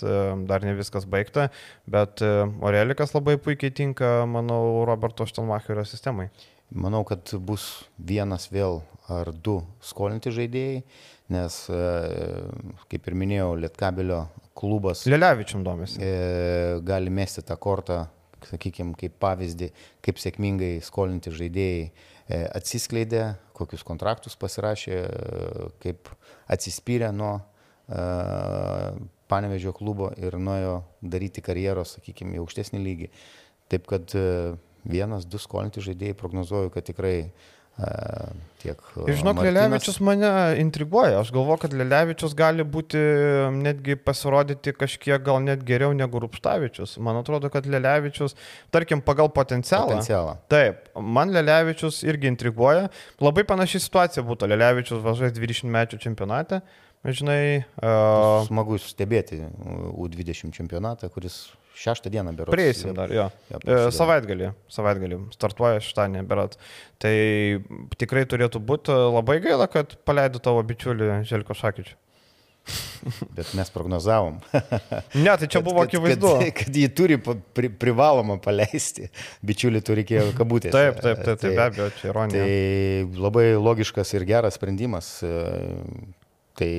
[0.50, 1.48] dar ne viskas baigta,
[1.90, 6.30] bet Aurelikas labai puikiai tinka, manau, Roberto Štelmacherio sistemai.
[6.70, 8.80] Manau, kad bus vienas vėl
[9.10, 10.84] ar du skolinti žaidėjai,
[11.34, 11.56] nes,
[12.92, 14.20] kaip ir minėjau, Lietkabelio
[14.54, 15.02] klubas.
[15.10, 15.98] Lelevičiam domisi.
[15.98, 18.04] E, gali mesti tą kortą
[18.48, 19.70] sakykime, kaip pavyzdį,
[20.04, 23.24] kaip sėkmingai skolinti žaidėjai e, atsiskleidė,
[23.56, 26.10] kokius kontraktus pasirašė, e, kaip
[26.50, 28.04] atsispyrė nuo e,
[29.30, 33.10] Panevežio klubo ir nuėjo daryti karjeros, sakykime, į aukštesnį lygį.
[33.70, 34.10] Taip kad
[34.84, 38.80] vienas, du skolinti žaidėjai prognozuoju, kad tikrai uh, tiek.
[39.06, 39.46] Ir žinok, Martinas...
[39.46, 41.20] Lelevičius mane intriguoja.
[41.20, 43.00] Aš galvoju, kad Lelevičius gali būti
[43.56, 46.98] netgi pasirodyti kažkiek gal net geriau negu Rupštavičius.
[47.02, 48.36] Man atrodo, kad Lelevičius,
[48.74, 49.94] tarkim, pagal potencialą.
[49.94, 50.36] potencialą.
[50.52, 52.90] Taip, man Lelevičius irgi intriguoja.
[53.22, 54.50] Labai panaši situacija būtų.
[54.50, 56.60] Lelevičius važiuoja 20 metų čempionate.
[57.00, 58.42] Žinai, uh...
[58.44, 61.46] smagu stebėti U20 čempionatą, kuris
[61.80, 62.52] šeštą dieną berots.
[62.54, 63.28] Prieisim dar, jo.
[63.50, 66.60] jo e, savaitgalį, savaitgalį, startuoja šeštąjį berots.
[67.00, 67.14] Tai
[68.00, 71.96] tikrai turėtų būti labai gaila, kad paleido tavo bičiulį Želko Šakyčių.
[73.36, 74.40] Bet mes prognozavom.
[75.24, 76.28] ne, tai čia buvo akivaizdu.
[76.28, 79.08] Kad, kad, kad jį turi pri, privaloma paleisti.
[79.46, 80.74] Bičiulį turi reikėjo kabutės.
[80.74, 82.44] Taip, taip, taip, tai, be abejo, čia ironija.
[82.44, 85.14] Tai labai logiškas ir geras sprendimas.
[86.60, 86.70] Tai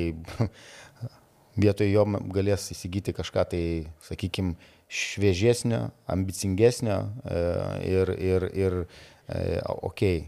[1.62, 3.64] vietoj jo galės įsigyti kažką tai,
[4.08, 4.56] sakykime,
[4.92, 7.44] šviežesnio, ambicingesnio e,
[7.88, 10.26] ir, ir, ir e, ok, e,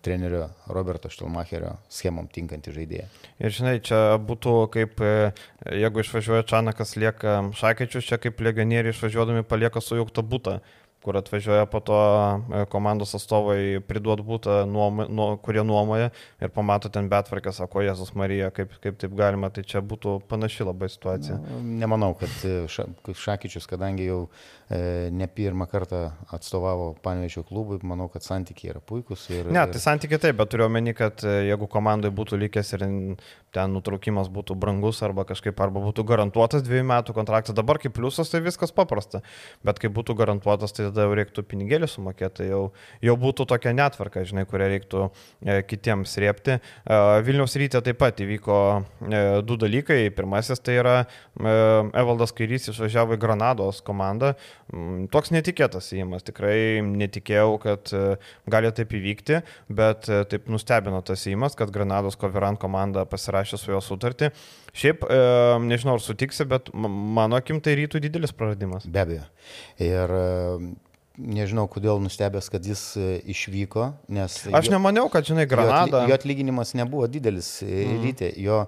[0.00, 3.06] trenerio Roberto Štelmacherio schemom tinkantį žaidėją.
[3.42, 5.02] Ir žinai, čia būtų kaip,
[5.68, 10.60] jeigu išvažiuoja Čanakas, lieka Šakečius, čia kaip legionieriai išvažiuodami palieka sujaukta būtą
[11.04, 16.10] kur atvažiuoja po to e, komandos atstovai priduot būtą, nuom, nu, kurie nuomoja
[16.42, 20.66] ir pamato ten betvarkę, sako Jėzus Marija, kaip, kaip taip galima, tai čia būtų panaši
[20.66, 21.38] labai situacija.
[21.38, 27.78] Na, nemanau, kad e, ša, Šakyčius, kadangi jau e, ne pirmą kartą atstovavo Panevežio klubui,
[27.86, 29.28] manau, kad santykiai yra puikus.
[29.30, 32.86] Ir, ne, tai santykiai taip, bet turiu omeny, kad jeigu komandai būtų likęs ir
[33.54, 38.30] ten nutraukimas būtų brangus arba kažkaip, arba būtų garantuotas dviejų metų kontraktas, dabar kaip pliusas,
[38.30, 39.22] tai viskas paprasta,
[39.66, 42.62] bet kai būtų garantuotas, tai tada jau reiktų pinigėlį sumokėti, tai jau,
[43.04, 46.58] jau būtų tokia netvarka, žinai, kurią reiktų e, kitiems riepti.
[46.58, 50.00] E, Vilniaus ryte taip pat įvyko e, du dalykai.
[50.14, 51.08] Pirmasis tai yra e,
[51.98, 54.34] Evaldas Kairys išvažiavo į Granados komandą.
[54.72, 58.04] Mm, toks netikėtas įėjimas, tikrai netikėjau, kad e,
[58.50, 63.70] gali taip įvykti, bet e, taip nustebino tas įėjimas, kad Granados Koverant komanda pasirašė su
[63.70, 64.32] jo sutartį.
[64.78, 65.22] Šiaip, e,
[65.64, 68.86] nežinau, ar sutiksi, bet mano akim tai rytų didelis praradimas.
[68.88, 69.24] Be abejo.
[69.82, 70.14] Ir
[71.18, 72.82] nežinau, kodėl nustebęs, kad jis
[73.26, 74.36] išvyko, nes...
[74.54, 76.04] Aš jo, nemaniau, kad, žinai, Granada.
[76.06, 77.96] Jo atlyginimas nebuvo didelis mm.
[78.04, 78.62] rytė, jo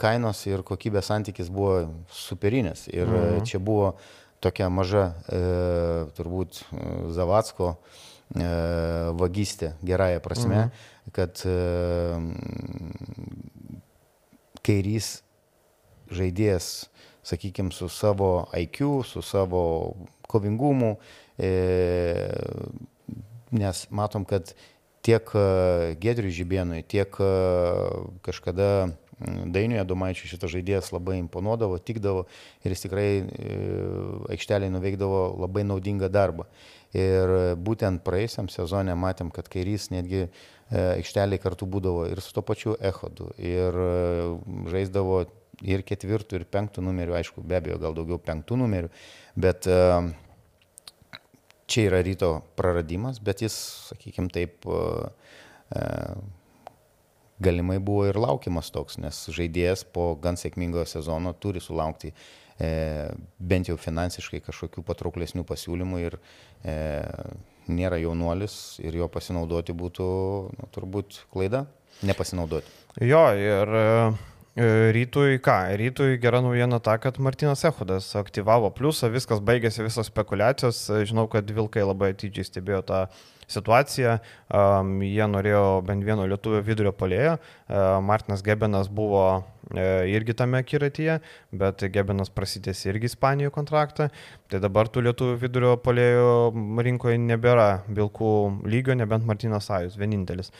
[0.00, 1.82] kainos ir kokybės santykis buvo
[2.24, 2.86] superinės.
[2.88, 3.44] Ir mm.
[3.50, 3.92] čia buvo
[4.44, 5.40] tokia maža, e,
[6.16, 6.60] turbūt,
[7.16, 7.76] Zavatsko e,
[9.20, 10.70] vagystė, gerąją prasme, mhm.
[11.16, 11.56] kad e,
[14.64, 15.18] kairys
[16.14, 16.88] žaidėjas,
[17.24, 19.62] sakykime, su savo IQ, su savo
[20.28, 20.96] kovingumu,
[21.38, 21.52] e,
[23.54, 24.54] nes matom, kad
[25.04, 25.46] tiek e,
[26.00, 27.32] Gedriui Žibėnui, tiek e,
[28.24, 28.68] kažkada
[29.24, 32.24] Dainiui Adomaičiui šitas žaidėjas labai imponuodavo, tikdavo
[32.64, 33.58] ir jis tikrai e,
[34.34, 36.48] aikšteliai nuveikdavo labai naudingą darbą.
[36.94, 40.28] Ir būtent praeisiam sezonė matėm, kad kairys netgi e,
[40.80, 43.32] aikšteliai kartu būdavo ir su to pačiu Ehodu.
[43.42, 43.88] Ir e,
[44.70, 45.24] žaisdavo
[45.66, 48.88] ir ketvirtų, ir penktų numerių, aišku, be abejo, gal daugiau penktų numerių,
[49.38, 49.68] bet
[51.70, 53.54] čia yra ryto praradimas, bet jis,
[53.90, 54.66] sakykime taip,
[57.40, 62.16] galimai buvo ir laukiamas toks, nes žaidėjas po gan sėkmingo sezono turi sulaukti e,
[62.58, 66.18] bent jau finansiškai kažkokių patrauklesnių pasiūlymų ir
[66.62, 66.76] e,
[67.66, 70.06] nėra jaunuolis ir jo pasinaudoti būtų
[70.54, 71.64] nu, turbūt klaida,
[72.06, 72.70] nepasinaudoti.
[73.02, 73.88] Jo, ir e,
[74.94, 75.56] Rytui ką?
[75.80, 80.84] Rytui gera naujiena ta, kad Martinas Ehudas aktyvavo pliusą, viskas baigėsi, visos spekulacijos.
[81.10, 83.00] Žinau, kad Vilkai labai atidžiai stebėjo tą
[83.50, 84.18] situaciją.
[84.54, 87.38] Um, jie norėjo bent vieno lietuvio vidurio polėjo.
[87.38, 89.44] Uh, Martinas Gebenas buvo uh,
[90.10, 91.18] irgi tame kiratyje,
[91.52, 94.10] bet Gebenas prasitėsi irgi Ispanijoje kontraktą.
[94.52, 96.52] Tai dabar tų lietuvių vidurio polėjo
[96.84, 98.34] rinkoje nebėra Vilkų
[98.70, 100.52] lygio, nebent Martinas Sajus, vienintelis.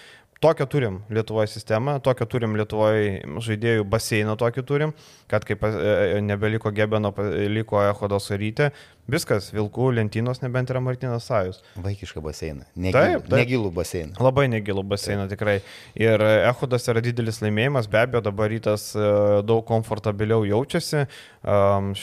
[0.45, 4.91] Tokią turim Lietuvoje sistemą, tokią turim Lietuvoje žaidėjų baseiną, tokį turim,
[5.31, 7.15] kad kaip e, e, nebeliko Gebeno,
[7.49, 8.69] liko Ehodos rytė,
[9.09, 11.63] viskas, Vilkų lentynos nebent yra Martinas Sajus.
[11.81, 13.39] Vaikišką baseiną, negilų, taip, taip.
[13.41, 14.19] negilų baseiną.
[14.21, 15.39] Labai negilų baseiną taip.
[15.39, 15.59] tikrai.
[15.97, 19.13] Ir Ehodas yra didelis laimėjimas, be abejo, dabar rytas e,
[19.49, 21.07] daug komfortabiliau jaučiasi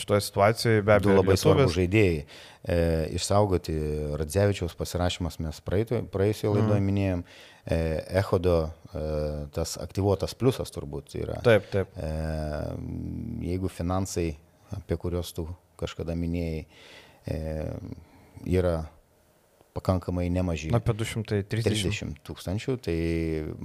[0.02, 1.12] šitoje situacijoje, be abejo.
[1.12, 2.26] Du labai svarbus žaidėjai.
[2.62, 2.76] E,
[3.18, 3.74] išsaugoti
[4.22, 6.90] Radzevičiaus pasirašymas mes praėjusioje laidoje mm.
[6.90, 7.24] minėjom.
[7.66, 7.78] E,
[8.18, 8.56] Echodo
[8.94, 9.02] e,
[9.54, 11.38] tas aktyvuotas pliusas turbūt yra.
[11.46, 11.92] Taip, taip.
[11.98, 12.12] E,
[13.52, 14.32] jeigu finansai,
[14.78, 15.46] apie kuriuos tu
[15.82, 16.66] kažkada minėjai,
[18.50, 18.76] yra
[19.76, 20.72] pakankamai nemaži.
[20.76, 22.76] Apie 230 tūkstančių.
[22.84, 22.96] Tai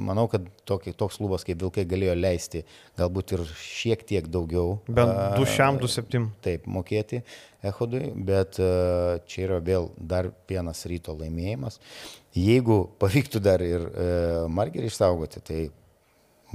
[0.08, 2.62] manau, kad tokį, toks klubas kaip Vilkai galėjo leisti
[2.98, 4.78] galbūt ir šiek tiek daugiau.
[4.86, 6.30] Bent 207.
[6.44, 7.22] Taip, mokėti
[7.66, 11.80] Ehodui, bet a, čia yra vėl dar vienas ryto laimėjimas.
[12.36, 14.08] Jeigu pavyktų dar ir e,
[14.52, 15.60] Margerį išsaugoti, tai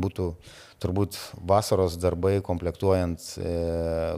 [0.01, 0.31] būtų
[0.81, 1.17] turbūt
[1.49, 3.55] vasaros darbai komplektuojant e,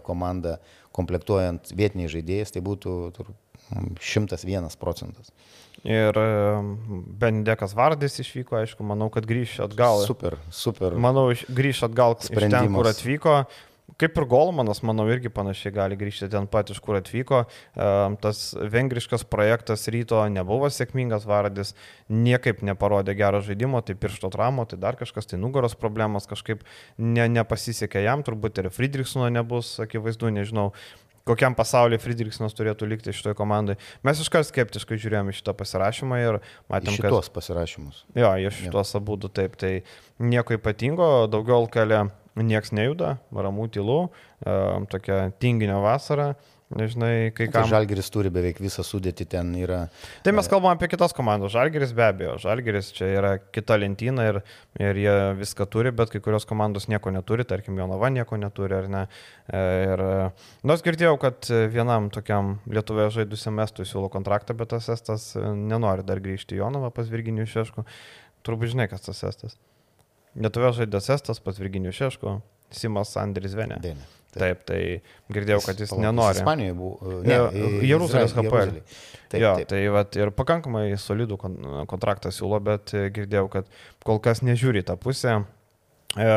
[0.06, 0.58] komandą,
[0.94, 3.40] komplektuojant vietiniai žaidėjais, tai būtų turbūt
[4.00, 5.34] 101 procentas.
[5.84, 6.16] Ir
[7.20, 10.06] Bendekas Vardis išvyko, aišku, manau, kad grįš atgal.
[10.08, 10.96] Super, super.
[10.96, 13.44] Manau, grįš atgal iš ten, kur atvyko.
[14.00, 17.44] Kaip ir Golmanas, manau, irgi panašiai gali grįžti ten pat, iš kur atvyko.
[18.24, 21.76] Tas vengriškas projektas ryto nebuvo sėkmingas, Vardis
[22.08, 26.64] niekaip neparodė gero žaidimo, tai piršto tramo, tai dar kažkas, tai nugaros problemos kažkaip
[26.98, 30.72] ne, nepasisekė jam, turbūt ir Friedrichsono nebus, akivaizdu, nežinau
[31.28, 33.80] kokiam pasaulyje Friedrichsonas turėtų likti šitoje komandoje.
[34.06, 36.40] Mes iškart skeptiškai žiūrėjome šitą pasirašymą ir
[36.72, 37.10] matėme, kad...
[37.12, 38.04] Šitos pasirašymus.
[38.20, 39.74] Jo, iš šitos abu du taip, tai
[40.24, 42.06] nieko ypatingo, daugiau kelė
[42.40, 44.00] nieks nejuda, ramų tylų,
[44.92, 46.34] tokia tinginio vasara.
[46.80, 47.70] Nežinai, kai Tai kam.
[47.74, 49.84] Žalgeris turi beveik visą sudėtį, ten yra.
[50.26, 51.54] Tai mes kalbame apie kitas komandas.
[51.54, 52.38] Žalgeris be abejo.
[52.42, 54.42] Žalgeris čia yra kita lentyna ir,
[54.80, 58.90] ir jie viską turi, bet kai kurios komandos nieko neturi, tarkim, Jonava nieko neturi ar
[58.92, 59.06] ne.
[59.52, 60.14] E, Ir e,
[60.68, 66.06] nors girdėjau, kad vienam tokiam Lietuvoje žaidusiam estui siūlo kontraktą, bet tas estas e, nenori
[66.08, 67.86] dar grįžti į Jonavą pas Virginijų Šešku.
[68.48, 69.58] Turbūt žinai, kas tas estas.
[70.40, 72.38] Lietuvoje žaidęs estas pas Virginijų Šešku.
[72.74, 73.78] Simas Andris Venė.
[73.84, 74.23] Dėnė.
[74.34, 74.80] Taip, tai
[75.34, 76.40] girdėjau, kad jis Palauk, nenori.
[76.40, 77.18] Ispanijoje buvo.
[77.28, 77.40] Ne,
[77.86, 78.78] Jeruzalės HPL.
[79.34, 79.70] Taip, jo, taip.
[79.70, 81.58] tai vat, ir pakankamai solidų kon
[81.90, 83.70] kontraktą siūlo, bet e, girdėjau, kad
[84.06, 85.40] kol kas nežiūri tą pusę.
[86.18, 86.30] E,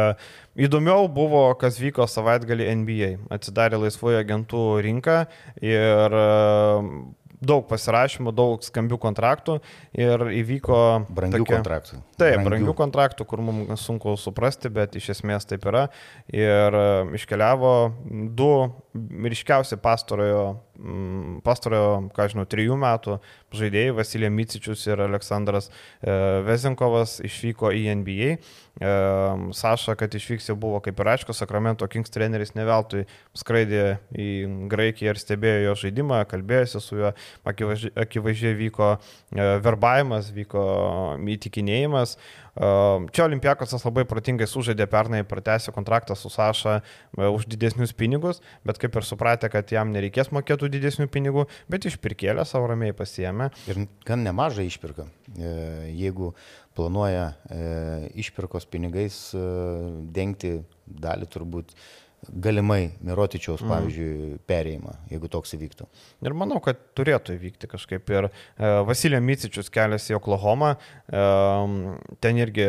[0.68, 3.10] įdomiau buvo, kas vyko savaitgalį NBA.
[3.36, 5.18] Atsidarė laisvųjų agentų rinka
[5.64, 6.26] ir e,
[7.40, 9.58] daug pasirašymų, daug skambių kontraktų
[9.96, 10.80] ir įvyko...
[11.12, 12.00] Brangių tokia- kontraktų.
[12.20, 15.86] Taip, brangių kontraktų, kur mums sunku suprasti, bet iš esmės taip yra.
[16.32, 16.86] Ir e,
[17.18, 17.74] iškeliavo
[18.36, 18.50] du
[19.26, 20.46] ryškiausi pastarojo,
[21.44, 23.18] pastarojo, ką žinau, trijų metų
[23.56, 26.14] žaidėjai, Vasilija Micičius ir Aleksandras e,
[26.46, 28.30] Vezinkovas išvyko į NBA.
[28.36, 28.94] E,
[29.56, 34.30] Saša, kad išvyks jau buvo kaip ir aišku, Sakramento Kings treneris neveltui skraidė į
[34.72, 37.12] Graikiją ir stebėjo jo žaidimą, kalbėjosi su juo,
[37.48, 40.66] akivaizdžiai, vyko e, verbavimas, vyko
[41.36, 42.18] įtikinėjimas.
[42.56, 42.68] E,
[43.12, 48.80] Čia Olimpiakosas labai protingai sužaidė pernai, pratęsė kontraktą su Saša e, už didesnius pinigus, bet
[48.82, 53.50] kaip ir supratė, kad jam nereikės mokėtų didesnių pinigų, bet išpirkėlę savo ramiai pasiemė.
[53.68, 55.08] Ir gan nemažą išpirką.
[55.36, 55.52] E,
[55.96, 56.32] Jeigu
[56.76, 57.60] planuoja e,
[58.20, 59.20] išpirkos pinigais
[60.16, 61.72] dengti dalį turbūt
[62.32, 63.70] galimai Mirotičiaus, Mhm.
[63.70, 65.86] pavyzdžiui, perėjimą, jeigu toks įvyktų.
[66.22, 68.08] Ir manau, kad turėtų įvykti kažkaip.
[68.10, 68.30] Ir e,
[68.86, 70.76] Vasilija Micičius keliasi į Oklahomą.
[71.08, 72.66] E, ten irgi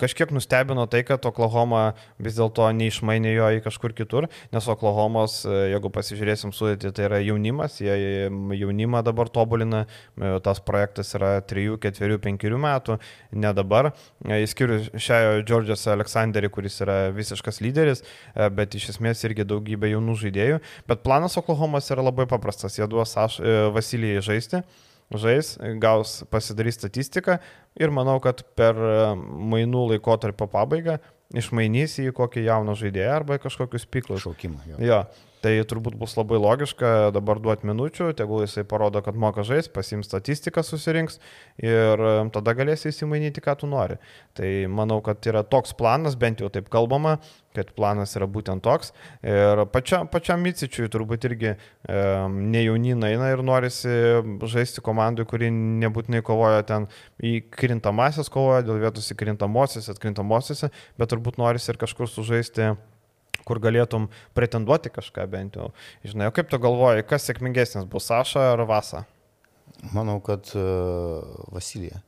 [0.00, 5.72] kažkiek nustebino tai, kad Oklahoma vis dėlto neišmainė jo į kažkur kitur, nes Oklahomos, e,
[5.74, 9.86] jeigu pasižiūrėsim sudėti, tai yra jaunimas, jie jaunimą dabar tobulina,
[10.20, 12.98] e, tas projektas yra 3, 4, 5 metų,
[13.32, 13.92] ne dabar.
[14.24, 18.02] E, Išskyrus šią Džordžias Aleksanderį, kuris yra visiškas lyderis,
[18.34, 20.60] e, bet iš esmės irgi daugybė jaunų žaidėjų.
[20.90, 22.78] Bet planas Oklahomos yra labai paprastas.
[22.78, 24.62] Jie duos aš, e, Vasilijai žaisti,
[25.20, 27.38] žais, gaus, pasidarys statistiką
[27.80, 28.98] ir manau, kad per e,
[29.54, 30.98] mainų laikotarpio pabaigą
[31.36, 34.24] išmainys į kokį jauną žaidėją arba kažkokius piklus.
[34.24, 34.64] Šaukimą.
[34.72, 34.80] Jo.
[34.82, 35.00] Jo,
[35.44, 40.10] tai turbūt bus labai logiška dabar duoti minučių, tegul jisai parodo, kad moka žais, pasims
[40.10, 41.20] statistiką, susirinks
[41.62, 43.98] ir tada galėsi įsimainyti, ką tu nori.
[44.36, 47.18] Tai manau, kad yra toks planas, bent jau taip kalbama,
[47.56, 48.92] kad planas yra būtent toks.
[49.26, 51.56] Ir pačia, pačiam Micičiui turbūt irgi e,
[52.30, 53.90] ne jaunina eina ir norisi
[54.52, 56.86] žaisti komandai, kuri nebūtinai kovoja ten
[57.18, 62.74] į krintamasias kovoja, dėl vietos į krintamosiose, atkrintamosiose, bet turbūt norisi ir kažkur sužaisti
[63.48, 65.70] kur galėtum pretenduoti kažką bent jau.
[66.06, 69.04] Žinai, o kaip tu galvoji, kas sėkmingesnis bus Saša ar Vasa?
[69.94, 71.24] Manau, kad uh,
[71.54, 72.02] Vasilija.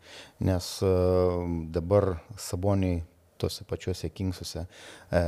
[0.45, 1.41] Nes uh,
[1.73, 3.01] dabar Saboniai
[3.43, 5.23] tose pačiuose Kingsuose e,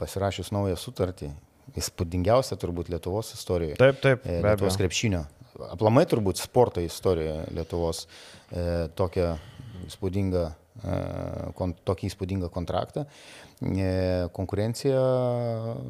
[0.00, 1.28] pasirašius naują sutartį,
[1.76, 3.76] įspūdingiausia turbūt Lietuvos istorijoje.
[3.80, 5.26] Taip, taip, be Lietuvos krepšinio.
[5.68, 8.06] Aplamai turbūt sporto istorijoje Lietuvos
[8.96, 9.34] tokią
[9.88, 10.67] įspūdingą, e, kon,
[11.88, 13.06] tokį įspūdingą kontraktą.
[13.62, 15.00] E, konkurencija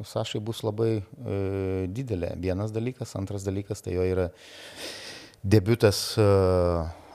[0.09, 1.03] Sašai bus labai e,
[1.93, 2.33] didelė.
[2.41, 4.29] Vienas dalykas, antras dalykas tai jo yra
[5.43, 6.25] debutas e,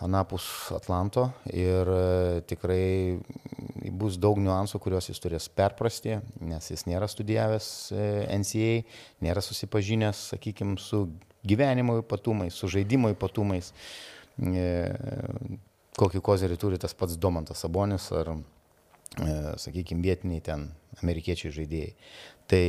[0.04, 3.18] Anapus Atlanto ir e, tikrai
[3.94, 8.08] bus daug niuansų, kuriuos jis turės perprasti, nes jis nėra studijavęs e,
[8.40, 8.72] NCA,
[9.24, 11.06] nėra susipažinęs, sakykime, su
[11.44, 13.72] gyvenimo ypatumais, su žaidimo ypatumais.
[15.98, 18.32] Kokį kozerį turi tas pats Domantas Sabonis ar,
[19.18, 20.70] e, sakykime, vietiniai ten
[21.02, 21.92] amerikiečiai žaidėjai.
[22.50, 22.64] Tai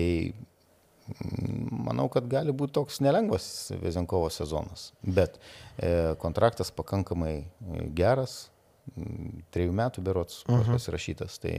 [1.85, 3.45] Manau, kad gali būti toks nelengvas
[3.77, 5.38] Vezenkovo sezonas, bet
[5.77, 8.47] e, kontraktas pakankamai e, geras,
[8.97, 10.71] m, trejų metų berots uh -huh.
[10.73, 11.38] pasirašytas.
[11.43, 11.53] Tai,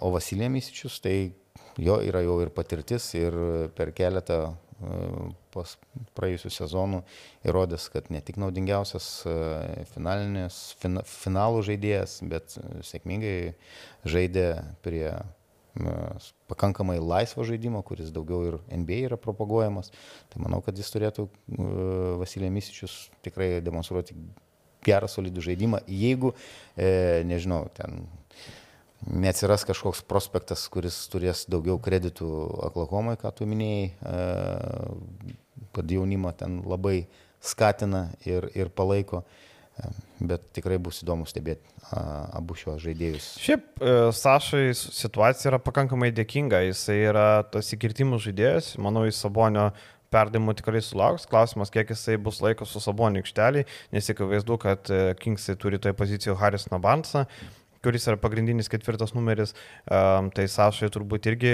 [0.00, 1.34] o Vasilė Misičius, tai
[1.76, 3.36] jo yra jau ir patirtis ir
[3.76, 4.54] per keletą
[5.52, 5.74] pas
[6.16, 7.02] praėjusių sezonų
[7.48, 13.36] įrodęs, kad ne tik naudingiausias e, fina, finalų žaidėjas, bet e, sėkmingai
[14.08, 14.48] žaidė
[14.84, 15.06] prie
[16.52, 19.88] pakankamai laisvo žaidimo, kuris daugiau ir NBA yra propaguojamas.
[20.28, 24.16] Tai manau, kad jis turėtų uh, Vasilė Misičius tikrai demonstruoti
[24.84, 26.32] gerą, solidų žaidimą, jeigu,
[26.76, 28.02] e, nežinau, ten
[29.06, 32.28] neatsiras kažkoks prospektas, kuris turės daugiau kreditų
[32.70, 35.36] Oklahomai, ką tu minėjai, e,
[35.74, 37.06] kad jaunimą ten labai
[37.42, 39.22] skatina ir, ir palaiko.
[39.22, 39.50] E,
[40.22, 41.72] Bet tikrai bus įdomu stebėti
[42.36, 43.24] abu šios žaidėjus.
[43.42, 49.70] Šiaip e, Sašai situacija yra pakankamai dėkinga, jisai yra tas įkirtimų žaidėjas, manau, jis Sabonio
[50.12, 51.24] perdavimų tikrai sulauks.
[51.26, 53.64] Klausimas, kiek jisai bus laikas su Sabonį aikštelį,
[53.96, 54.92] nes įkivaizdu, kad
[55.24, 57.24] Kingsai turi toje pozicijoje Haris Nabansą
[57.82, 59.54] kuris yra pagrindinis ketvirtas numeris,
[59.86, 61.52] tai Sašai turbūt irgi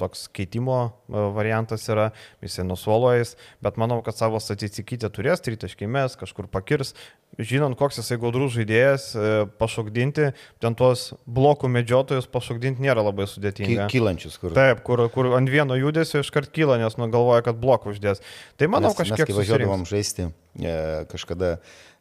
[0.00, 2.10] toks keitimo e, variantas yra,
[2.44, 3.34] jisai nusuolojas,
[3.64, 6.94] bet manau, kad savo statistikyti turės, tritaškai mes, kažkur pakirs,
[7.40, 10.30] žinant, koks jisai gaudrus žaidėjas, e, pašokdinti,
[10.62, 13.88] ten tuos blokų medžiotojus pašokdinti nėra labai sudėtinga.
[13.92, 14.56] Kylančius, kur.
[14.56, 18.24] Taip, kur, kur ant vieno judesio iškart kyla, nes nugalvoja, kad blokų uždės.
[18.60, 19.24] Tai manau, mes, kažkiek...
[19.24, 20.28] Mes, kai važiuodavom žaisti,
[20.60, 20.74] e,
[21.12, 21.54] kažkada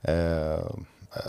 [0.04, 0.18] e,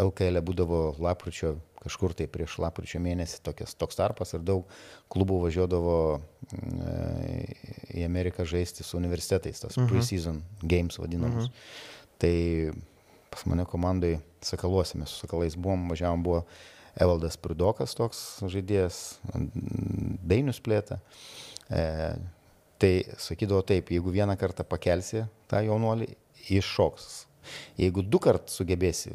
[0.06, 4.68] LKL e būdavo lapkričio kažkur tai prieš lapkričio mėnesį tokias, toks tarpas ir daug
[5.12, 6.82] klubų važiuodavo mm,
[7.98, 9.86] į Ameriką žaisti su universitetais, tas uh mhm.
[9.86, 9.92] -huh.
[9.92, 11.44] pre-season games vadinamus.
[11.44, 11.52] Uh mhm.
[11.52, 12.18] -huh.
[12.18, 12.36] Tai
[13.30, 16.44] pas mane komandai Sakaluose, mes su Sakalais buvom, važiavom, buvo
[17.00, 19.18] Evaldas Pridokas toks žaidėjas,
[20.22, 20.98] Dainius plėta.
[21.70, 21.84] E,
[22.82, 26.10] tai sakydavo taip, jeigu vieną kartą pakelsi tą jaunuolį,
[26.50, 27.26] iššoks.
[27.80, 29.14] Jeigu du kart sugebėsi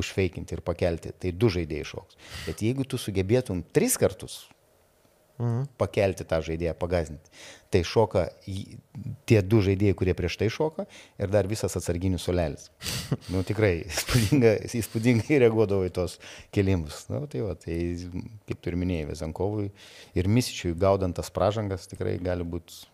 [0.00, 2.18] užfeikinti ir pakelti, tai du žaidėjai šoks.
[2.48, 4.44] Bet jeigu tu sugebėtum tris kartus
[5.38, 5.66] mhm.
[5.80, 7.32] pakelti tą žaidėją, pagazinti,
[7.74, 8.26] tai šoka
[9.28, 10.86] tie du žaidėjai, kurie prieš tai šoka
[11.18, 12.70] ir dar visas atsarginių solelis.
[13.32, 16.18] nu, tikrai įspūdingai, įspūdingai reaguodavo į tos
[16.54, 17.04] kelimus.
[17.12, 17.78] Nu, tai, va, tai
[18.48, 19.70] kaip tu ir minėjai, Vezankovui
[20.18, 22.84] ir Misičiui gaudant tas pražangas tikrai gali būti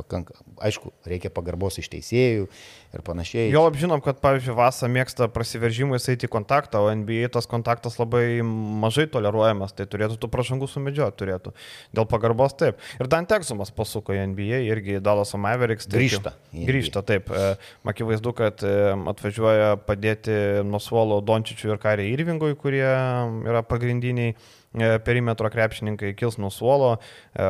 [0.00, 0.34] pakanka,
[0.64, 2.48] aišku, reikia pagarbos iš teisėjų
[2.90, 3.48] ir panašiai.
[3.52, 8.40] Jo apžinom, kad, pavyzdžiui, Vasa mėgsta prasiveržimais eiti į kontaktą, o NBA tas kontaktas labai
[8.42, 11.54] mažai toleruojamas, tai turėtų tų pražangų sumedžioti, turėtų.
[11.96, 12.80] Dėl pagarbos taip.
[12.98, 15.88] Ir Dan Teksumas pasuko į NBA, irgi Dalas Mavericks.
[15.90, 16.34] Tai grįžta.
[16.54, 17.30] Grįžta, taip.
[17.30, 17.52] E,
[17.92, 18.74] akivaizdu, kad e,
[19.14, 20.36] atvažiuoja padėti
[20.66, 24.34] nuo suolo Dončičiui ir Kariai Irvingui, kurie yra pagrindiniai
[24.78, 26.98] perimetro krepšininkai kils nuo suolo.
[27.34, 27.46] E,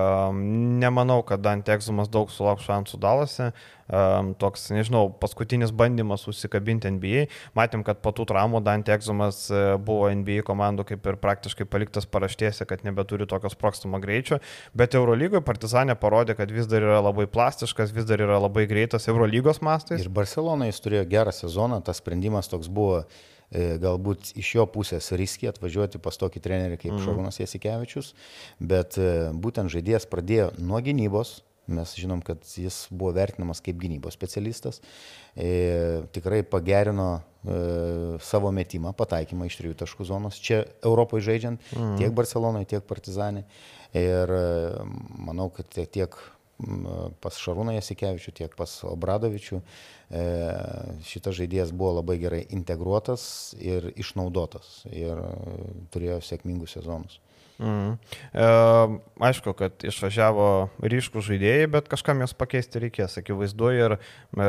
[0.81, 3.51] nemanau, kad Dante Egzumas daug sulauks šansų dalose.
[3.51, 4.01] E,
[4.41, 7.27] toks, nežinau, paskutinis bandymas užsikabinti NBA.
[7.59, 9.43] Matėm, kad po tų traumų Dante Egzumas
[9.85, 14.41] buvo NBA komandų kaip ir praktiškai paliktas paraštėse, kad nebeturi tokio sprokstamo greičio.
[14.73, 19.11] Bet Eurolygoje Partizanė parodė, kad vis dar yra labai plastiškas, vis dar yra labai greitas
[19.13, 20.01] Eurolygos mastais.
[20.01, 25.11] Ir Barcelona jis turėjo gerą sezoną, tas sprendimas toks buvo E, galbūt iš jo pusės
[25.19, 27.05] riski atvažiuoti pas tokį trenerį kaip mm.
[27.05, 28.13] Šarūnas Jasikevičius,
[28.63, 31.41] bet e, būtent žaidėjas pradėjo nuo gynybos,
[31.71, 34.81] mes žinom, kad jis buvo vertinamas kaip gynybos specialistas,
[35.35, 37.59] e, tikrai pagerino e,
[38.27, 41.95] savo metimą, pataikymą iš trijų taškų zonos, čia Europoje žaidžiant, mm.
[42.01, 43.47] tiek Barcelonoje, tiek Partizanė.
[43.97, 44.45] Ir e,
[45.19, 46.15] manau, kad tiek
[47.23, 49.61] pas Šarūną Jasikevičių, tiek pas Obradovičių.
[49.61, 50.25] E,
[51.07, 55.21] šitas žaidėjas buvo labai gerai integruotas ir išnaudotas ir
[55.95, 57.21] turėjo sėkmingus sezonus.
[57.61, 57.99] Mm.
[58.33, 58.45] E,
[59.21, 60.45] aišku, kad išvažiavo
[60.81, 64.47] ryškų žaidėjai, bet kažkam jas pakeisti reikės, akivaizdu, ir e,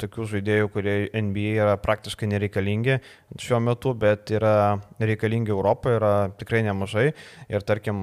[0.00, 2.96] tokių žaidėjų, kurie NBA yra praktiškai nereikalingi
[3.44, 7.10] šiuo metu, bet yra reikalingi Europoje, yra tikrai nemažai.
[7.52, 8.00] Ir tarkim,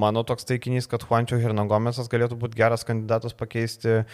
[0.00, 4.04] mano toks taikinys, kad Juančio Hernangomesas galėtų būti geras kandidatas pakeisti e,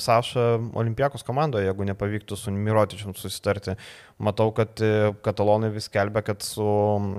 [0.00, 3.76] Sašą Olimpijakos komandoje, jeigu nepavyktų su Mirotičium susitarti.
[4.16, 6.64] Matau, kad e, katalonai vis kelbia, kad su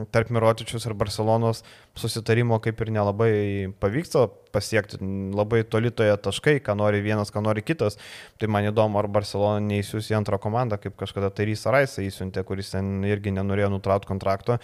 [0.09, 1.59] tarp Mirotičius ir Barcelonos
[1.97, 3.33] susitarimo kaip ir nelabai
[3.77, 4.23] pavyksta
[4.53, 4.97] pasiekti,
[5.37, 7.99] labai toli toje taškai, ką nori vienas, ką nori kitas.
[8.41, 12.73] Tai man įdomu, ar Barcelona neįsiūs į antrą komandą, kaip kažkada Tarys Araisa įsiuntė, kuris
[12.73, 14.57] ten irgi nenorėjo nutraukti kontrakto.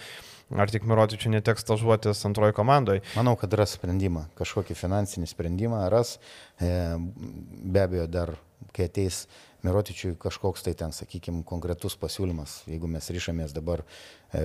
[0.58, 3.06] Ar tik Mirotičių neteks stažuotis antroji komandoje?
[3.14, 6.16] Manau, kad ras sprendimą, kažkokį finansinį sprendimą ras.
[6.58, 8.34] E, be abejo, dar
[8.74, 9.24] kai ateis
[9.64, 14.42] Mirotičiui kažkoks tai ten, sakykime, konkretus pasiūlymas, jeigu mes ryšamės dabar e,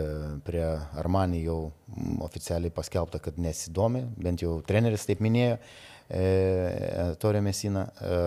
[0.48, 0.64] prie
[1.02, 1.58] Armanį jau
[2.24, 5.58] oficialiai paskelbta, kad nesidomi, bent jau treneris taip minėjo,
[6.08, 6.24] e,
[7.20, 8.22] Torė Mesina, e,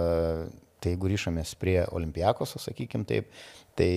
[0.83, 3.33] tai jeigu ryšamės prie Olimpiakoso, sakykime taip,
[3.79, 3.93] tai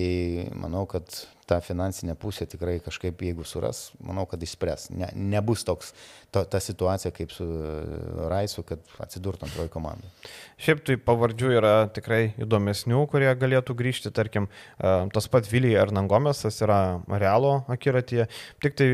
[0.56, 1.10] manau, kad
[1.46, 4.90] tą finansinę pusę tikrai kažkaip, jeigu suras, manau, kad išspręs.
[4.90, 5.92] Ne, nebus toks
[6.34, 7.46] to, ta situacija kaip su
[8.30, 10.10] Raisu, kad atsidurtų antroji komanda.
[10.60, 16.58] Šiaip tai pavardžių yra tikrai įdomesnių, kurie galėtų grįžti, tarkim, e, tas pat Vilija Ernangomesas
[16.64, 18.26] yra Realo akiratyje,
[18.64, 18.88] tik tai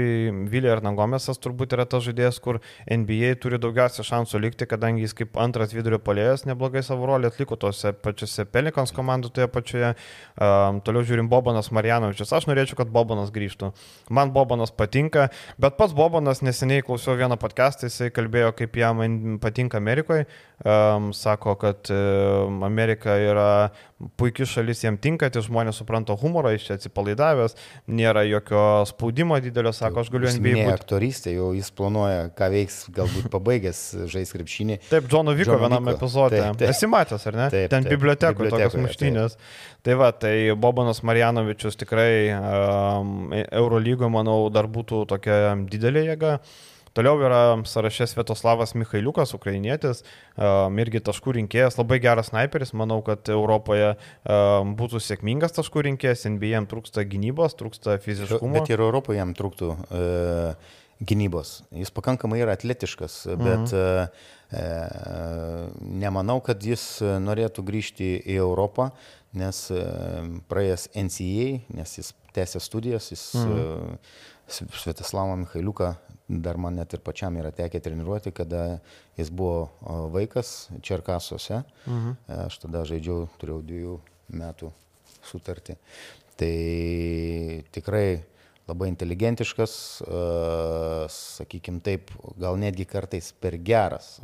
[0.52, 5.40] Vilija Ernangomesas turbūt yra tas žaidėjas, kur NBA turi daugiausia šansų likti, kadangi jis kaip
[5.40, 9.94] antras vidurio polėjas neblogai savo rolę atliko tose pačiose Pelikons komandų toje pačioje.
[10.36, 12.32] Um, toliau žiūrim Bobanas Marjanovičius.
[12.34, 13.72] Aš norėčiau, kad Bobanas grįžtų.
[14.10, 15.28] Man Bobanas patinka,
[15.62, 19.02] bet pats Bobanas neseniai klausiau vieną podcastą, jisai kalbėjo, kaip jam
[19.42, 20.26] patinka Amerikoje.
[20.62, 23.72] Um, sako, kad um, Amerika yra
[24.20, 27.56] puikia šalis jam tinka, tie žmonės supranta humorą, iš čia atsipalaidavęs,
[27.90, 30.54] nėra jokio spaudimo didelio, sako, aš galiu NBA.
[30.58, 33.82] Ne aktorystė, jau jis planuoja, ką veiks, galbūt pabaigęs
[34.14, 34.80] žais krepšinį.
[34.90, 36.40] Taip, Džono vyko vienam epizode.
[36.40, 36.72] Taip, taip.
[36.72, 37.50] Esi matęs, ar ne?
[37.54, 39.38] Taip, Ten bibliotekoje tokios muštynės.
[39.82, 46.36] Tai va, tai Bobanas Marjanovičius tikrai um, Eurolygo, manau, dar būtų tokia didelė jėga.
[46.92, 50.02] Toliau yra sąraše Svetoslavas Mikhailiukas, ukrainietis,
[50.82, 53.94] irgi taškų rinkėjas, labai geras sniperis, manau, kad Europoje
[54.76, 58.52] būtų sėkmingas taškų rinkėjas, NBA jam trūksta gynybos, trūksta fiziškumo.
[58.58, 60.02] Bet ir Europoje jam trūktų e,
[61.00, 61.62] gynybos.
[61.80, 64.12] Jis pakankamai yra atletiškas, bet mhm.
[64.52, 64.76] e,
[66.04, 66.84] nemanau, kad jis
[67.24, 68.90] norėtų grįžti į Europą,
[69.32, 69.82] nes e,
[70.52, 73.96] praėjęs NCA, nes jis tęsė studijas, jis mhm.
[74.52, 75.94] Svetoslavą Mikhailiuką
[76.40, 78.80] dar man net ir pačiam yra tekę treniruoti, kada
[79.18, 79.68] jis buvo
[80.14, 81.62] vaikas Čerkasuose.
[81.86, 82.16] Mhm.
[82.46, 83.96] Aš tada žaidžiau, turėjau dviejų
[84.40, 84.72] metų
[85.28, 85.76] sutartį.
[86.40, 86.54] Tai
[87.74, 88.06] tikrai
[88.70, 89.72] labai inteligentiškas,
[91.12, 94.14] sakykime taip, gal netgi kartais per geras,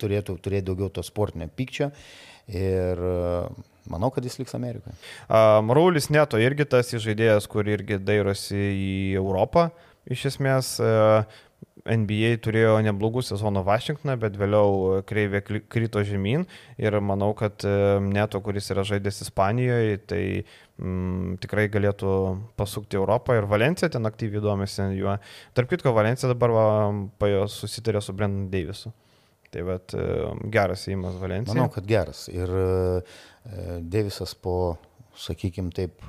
[0.00, 1.90] turėtų turėti daugiau to sportinio pykčio
[2.48, 3.02] ir
[3.90, 4.96] manau, kad jis liks Amerikoje.
[5.28, 9.68] Raulis Neto irgi tas žaidėjas, kur irgi dairosi į Europą,
[10.10, 10.88] Iš esmės e,
[11.84, 16.46] NBA turėjo neblogų sezonų Vašingtoną, bet vėliau kreivė krito žemyn
[16.80, 17.74] ir manau, kad e,
[18.04, 22.12] Neto, kuris yra žaidęs Ispanijoje, tai mm, tikrai galėtų
[22.60, 25.16] pasukti Europą ir Valencija ten aktyviai domisi juo.
[25.56, 26.68] Tarp kitko, Valencija dabar va,
[27.52, 28.92] susitarė su Brendan Davisu.
[29.54, 30.08] Tai bet e,
[30.52, 31.54] geras įimas Valencija.
[31.54, 32.26] Manau, kad geras.
[32.32, 32.50] Ir
[33.84, 34.76] Davisas po,
[35.20, 36.00] sakykime taip,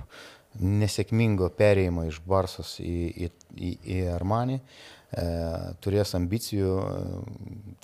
[0.62, 5.26] nesėkmingo perėjimo iš Barsos į, į, į, į Armanį, e,
[5.84, 7.20] turės ambicijų e,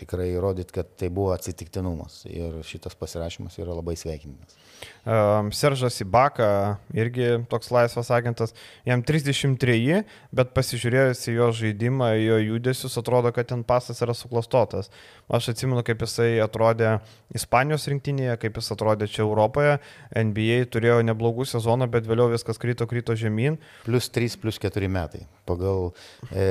[0.02, 4.58] tikrai įrodyti, kad tai buvo atsitiktinumas ir šitas pasirašymas yra labai sveikintinas.
[5.04, 8.54] Seržas Ibaka irgi toks laisvas agentas,
[8.86, 14.91] jam 33, bet pasižiūrėjus į jo žaidimą, jo judesius, atrodo, kad ten pasas yra suklastotas.
[15.32, 16.99] Aš atsimenu, kaip jisai atrodė
[17.34, 19.80] Ispanijos rinktinėje, kaip jis atrodė čia Europoje.
[20.14, 23.58] NBA turėjo neblogų sezonų, bet vėliau viskas krito, krito žemyn.
[23.88, 25.26] Plus 3, plus 4 metai.
[25.49, 25.93] Pagal,
[26.30, 26.45] e,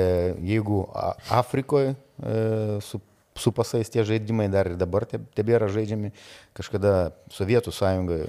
[0.51, 0.83] jeigu
[1.31, 2.99] Afrikoje e, su
[3.35, 6.11] su pasais tie žaidimai dar ir dabar tebėra žaidžiami.
[6.57, 8.27] Kažkada Sovietų sąjungoje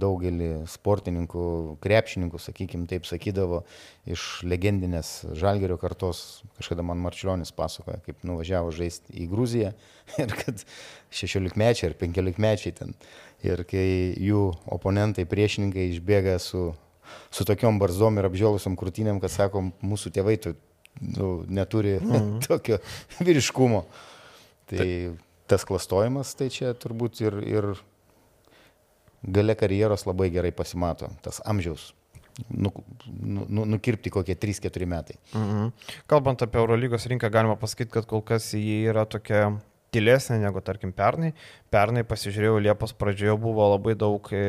[0.00, 1.44] daugelį sportininkų,
[1.84, 3.62] krepšininkų, sakykime, taip sakydavo,
[4.08, 9.74] iš legendinės Žalgerio kartos, kažkada man Marčiulionis pasakoja, kaip nuvažiavo žaisti į Gruziją
[10.22, 10.64] ir kad
[11.12, 12.96] 16 mečiai ar 15 mečiai ten.
[13.44, 16.70] Ir kai jų oponentai, priešininkai išbėga su,
[17.30, 20.56] su tokiom barzdom ir apžiolusiam krūtinėm, kad sako, mūsų tėvai tu,
[21.00, 22.38] nu, neturi mm.
[22.48, 22.80] tokio
[23.20, 23.84] vyriškumo.
[24.68, 24.88] Tai, tai
[25.48, 27.70] tas klastojimas, tai čia turbūt ir, ir
[29.22, 31.92] gale karjeros labai gerai pasimato, tas amžiaus
[32.46, 32.72] nu,
[33.48, 35.16] nu, nukirpti kokie 3-4 metai.
[35.34, 35.72] Mhm.
[36.06, 39.58] Kalbant apie Eurolygos rinką, galima pasakyti, kad kol kas jie yra tokia
[39.94, 41.32] tylesnė negu, tarkim, pernai.
[41.72, 44.42] Pernai pasižiūrėjau, Liepos pradžioje buvo labai daug e,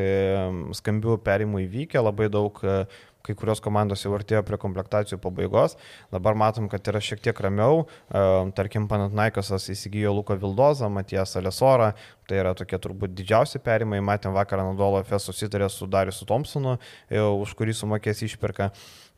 [0.76, 2.82] skambių perimų įvykę, labai daug e,
[3.26, 5.76] kai kurios komandos jau artėjo prie komplektacijų pabaigos.
[6.13, 7.84] Dabar matom, kad yra šiek tiek ramiau.
[7.86, 8.24] E,
[8.57, 11.91] tarkim, Panatnaikosas įsigijo Luko Vildozą, Matijas Alesorą.
[12.30, 13.99] Tai yra tokie turbūt didžiausi perimai.
[14.05, 16.78] Matėm vakarą Nadolo FS susitarė su Dariusu Thompsonu,
[17.09, 18.70] už kurį sumokės išpirka.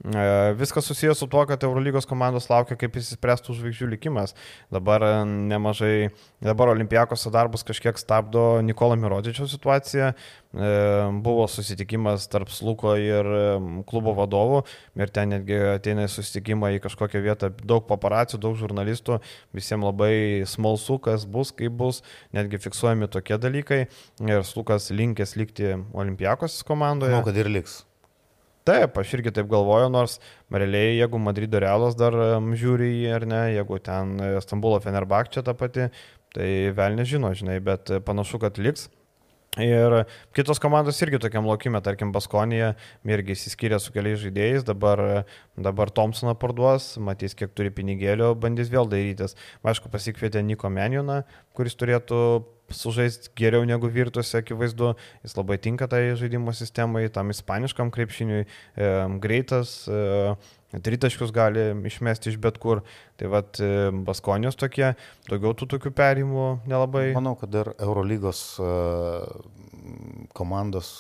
[0.02, 4.34] E, viskas susijęs su tuo, kad Eurolygos komandos laukia, kaip įsispręstų žvaigždžių likimas.
[4.74, 5.10] Dabar e,
[5.52, 6.10] nemažai,
[6.42, 10.12] dabar Olimpijakos darbus kažkiek stabdo Nikola Mirodžičio situacija.
[10.12, 10.72] E,
[11.22, 13.30] buvo susitikimas tarp Sluko ir
[13.88, 14.64] klubo vadovų
[14.98, 19.20] ir ten netgi ateina į susitikimą į kažkokią vietą daug paparacijų, daug žurnalistų,
[19.54, 22.02] visiems labai smalsu, kas bus, kaip bus,
[22.34, 23.84] netgi fiksuojami tokie dalykai
[24.26, 27.14] ir Slukas linkęs likti Olimpijakos komandoje.
[27.14, 27.84] Manau, kad ir liks.
[28.68, 30.20] Taip, aš irgi taip galvoju, nors
[30.54, 35.88] realiai, jeigu Madrido realas dar žiūri jį ar ne, jeigu ten Stambulo Fenerbakčia ta pati,
[36.36, 38.86] tai vėl nežino, žinai, bet panašu, kad liks.
[39.60, 42.70] Ir kitos komandos irgi tokiam laukime, tarkim, Baskonija
[43.04, 45.26] irgi įsiskyrė su keliais žaidėjais, dabar,
[45.60, 49.36] dabar Thompsoną parduos, matys, kiek turi pinigėlių, bandys vėl darytis.
[49.68, 52.22] Aišku, pasikvietė Niko Menjoną, kuris turėtų
[52.72, 54.94] sužaisti geriau negu virtuose, akivaizdu,
[55.26, 58.90] jis labai tinka tai žaidimo sistemai, tam ispaniškam krepšiniui, e,
[59.20, 60.38] greitas, e,
[60.80, 62.82] tritaškius gali išmesti iš bet kur.
[63.20, 64.94] Tai vad e, Baskonijos tokie,
[65.28, 67.10] daugiau tų tokių perimų nelabai.
[67.18, 68.72] Manau, kad ir Eurolygos e,
[70.38, 70.94] komandos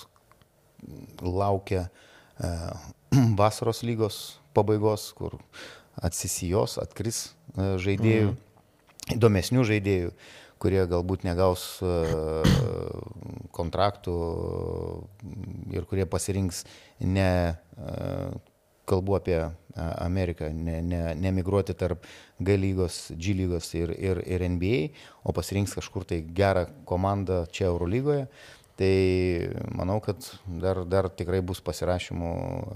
[1.23, 2.51] laukia e,
[3.39, 4.21] vasaros lygos
[4.55, 5.39] pabaigos, kur
[6.01, 9.17] atsisijos, atkris žaidėjų, mhm.
[9.17, 10.13] įdomesnių žaidėjų
[10.61, 11.63] kurie galbūt negaus
[13.49, 14.13] kontraktų
[15.73, 16.61] ir kurie pasirinks
[17.01, 17.57] ne,
[18.91, 19.39] kalbu apie
[20.03, 22.03] Ameriką, ne, ne, nemigruoti tarp
[22.39, 24.81] G lygos, G lygos ir, ir, ir NBA,
[25.23, 28.27] o pasirinks kažkur tai gerą komandą čia Eurolygoje.
[28.79, 28.93] Tai
[29.75, 30.17] manau, kad
[30.61, 32.31] dar, dar tikrai bus pasirašymų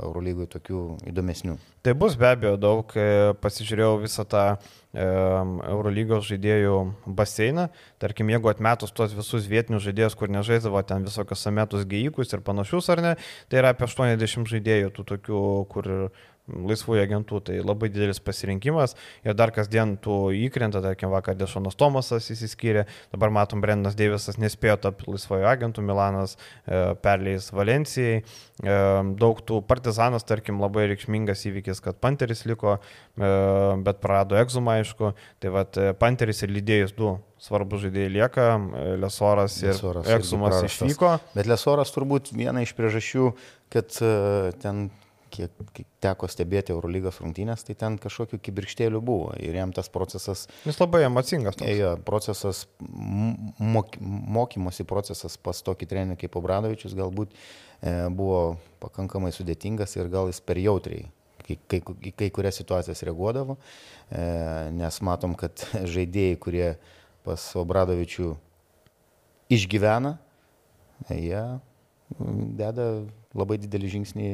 [0.05, 1.55] Eurolygui tokių įdomesnių.
[1.85, 5.05] Tai bus be abejo daug, e, pasižiūrėjau visą tą e,
[5.71, 6.75] Eurolygos žaidėjų
[7.07, 7.69] baseiną.
[8.01, 12.91] Tarkim, jeigu atmetus tuos visus vietinius žaidėjus, kur nežaisdavo ten visokios metus gėjikus ir panašius,
[12.93, 13.15] ar ne,
[13.49, 15.91] tai yra apie 80 žaidėjų, tų tokių, kur
[16.47, 18.95] laisvųjų agentų, tai labai didelis pasirinkimas.
[19.25, 24.77] Ir dar kasdien tų įkrenta, tarkim, vakar Dešonas Tomasas įsiskyrė, dabar matom, Brendas Deivisas nespėjo
[24.85, 28.79] tapti laisvųjų agentų, Milanas e, perleis Valencijai, e,
[29.21, 33.31] daug tų partizanas, tarkim, labai reikšmingas įvykis, kad Panteris liko, e,
[33.85, 38.85] bet prarado Egzumą, aišku, tai vad e, Panteris ir lydėjus du svarbus žaidėjai lieka, e,
[39.01, 41.15] Lesoras ir Lesoras Egzumas išvyko.
[41.35, 43.31] Bet Lesoras turbūt viena iš priežasčių,
[43.73, 44.87] kad uh, ten
[45.35, 50.45] kiek, kiek teko stebėti Eurolygos rungtynės, tai ten kažkokių kibirkštėlių buvo ir jam tas procesas...
[50.65, 51.59] Jis labai emocingas.
[51.69, 59.97] Jo, procesas, mok, mokymosi procesas pas tokį trenerį kaip Obradovičius galbūt e, buvo pakankamai sudėtingas
[59.99, 61.09] ir gal jis per jautriai
[61.45, 63.57] kai, kai, kai kurias situacijas reaguodavo,
[64.09, 64.23] e,
[64.75, 65.65] nes matom, kad
[65.95, 66.69] žaidėjai, kurie
[67.25, 68.33] pas Obradovičių
[69.53, 70.15] išgyvena,
[71.11, 71.43] jie
[72.57, 72.87] deda
[73.35, 74.27] labai didelį žingsnį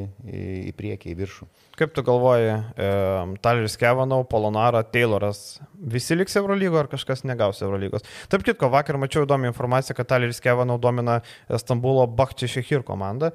[0.69, 1.47] į priekį, į viršų.
[1.79, 2.89] Kaip tu galvoji, e,
[3.41, 8.05] Taleris Kevanau, Polonara, Tayloras, visi liks Eurolygo ar kažkas negaus Eurolygos?
[8.31, 13.31] Tarp kitko, vakar mačiau įdomią informaciją, kad Taleris Kevanau domina Stambulo Bakhči Šehir komandą.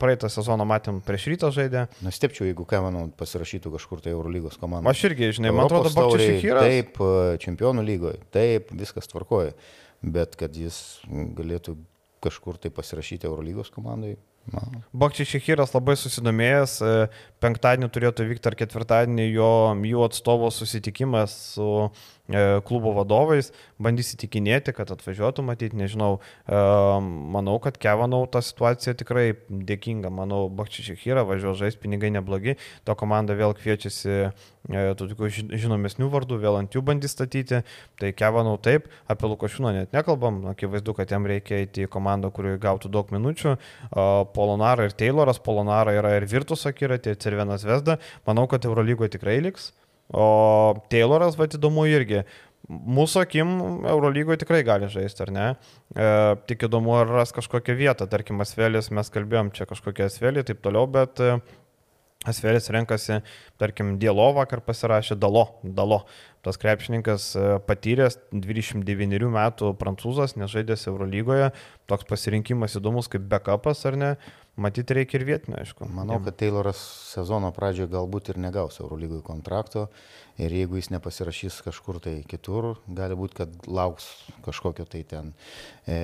[0.00, 1.88] Praeitą sezoną matėm prieš rytą žaidė.
[2.06, 4.92] Nustepčiau, jeigu Kevanau pasirašytų kažkur tai Eurolygos komandą.
[4.92, 6.68] Aš irgi, žinai, man atrodo, Bakhči Šehiras.
[6.68, 7.00] Taip,
[7.42, 9.56] čempionų lygoje, taip, viskas tvarkoja.
[10.00, 11.74] Bet kad jis galėtų
[12.24, 14.14] kažkur tai pasirašyti Eurolygos komandai,
[14.92, 16.94] Bakčiai Šechiras labai susidomėjęs, e,
[17.40, 19.52] penktadienį turėtų vykti ar ketvirtadienį jo,
[19.90, 21.70] jų atstovo susitikimas su
[22.30, 23.50] E, klubo vadovais,
[23.82, 26.58] bandys įtikinėti, kad atvažiuotų, matyti, nežinau, e,
[27.34, 32.54] manau, kad Kevanau ta situacija tikrai dėkinga, manau, Bakčičichira važiuoja žais, pinigai neblogi,
[32.86, 34.30] to komanda vėl kviečiasi e,
[34.70, 37.64] tų tokių žinomesnių vardų, vėl ant jų bandys statyti,
[37.98, 42.54] tai Kevanau taip, apie Lukošiūną net nekalbam, akivaizdu, kad jam reikia eiti į komandą, kuri
[42.62, 43.56] gautų daug minučių,
[44.36, 49.70] Polonara ir Tayloras, Polonara yra ir Virtus akiratė, Cervenas Vesda, manau, kad Eurolygoje tikrai liks.
[50.10, 52.24] O Tayloras, va, įdomu irgi.
[52.70, 53.52] Mūsų akim
[53.88, 55.46] Eurolygoje tikrai gali žaisti, ar ne?
[55.94, 56.10] E,
[56.50, 58.06] tik įdomu, ar ras kažkokią vietą.
[58.10, 61.22] Tarkim, Asvelis, mes kalbėjom čia kažkokią Asvelį ir taip toliau, bet
[62.28, 63.22] Asvelis renkasi,
[63.56, 65.46] tarkim, Dielo vakar pasirašė Dalo.
[65.64, 66.02] Dalo.
[66.44, 71.50] Tas krepšininkas e, patyręs 29 metų prancūzas, nežaidęs Eurolygoje,
[71.88, 74.10] toks pasirinkimas įdomus kaip backupas, ar ne?
[74.60, 75.88] Matyti reikia ir vietinio, aišku.
[75.96, 79.86] Manau, kad Tayloras sezono pradžioje galbūt ir negaus Eurolygui kontrakto
[80.40, 84.10] ir jeigu jis nepasirašys kažkur tai kitur, gali būti, kad lauks
[84.44, 85.32] kažkokio tai ten
[85.88, 86.00] e,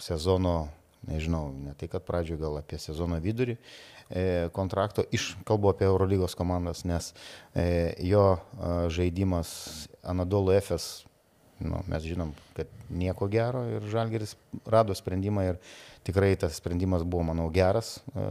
[0.00, 0.70] sezono,
[1.06, 6.34] nežinau, ne tai kad pradžioje, gal apie sezono vidurį e, kontrakto, iš kalbu apie Eurolygos
[6.38, 7.12] komandas, nes
[7.54, 8.40] e, jo e,
[8.94, 9.52] žaidimas
[10.02, 11.08] Anadolu FS
[11.58, 14.36] nu, mes žinom, kad nieko gero ir Žalgeris
[14.66, 15.58] rado sprendimą ir
[16.06, 18.26] tikrai tas sprendimas buvo, manau, geras e,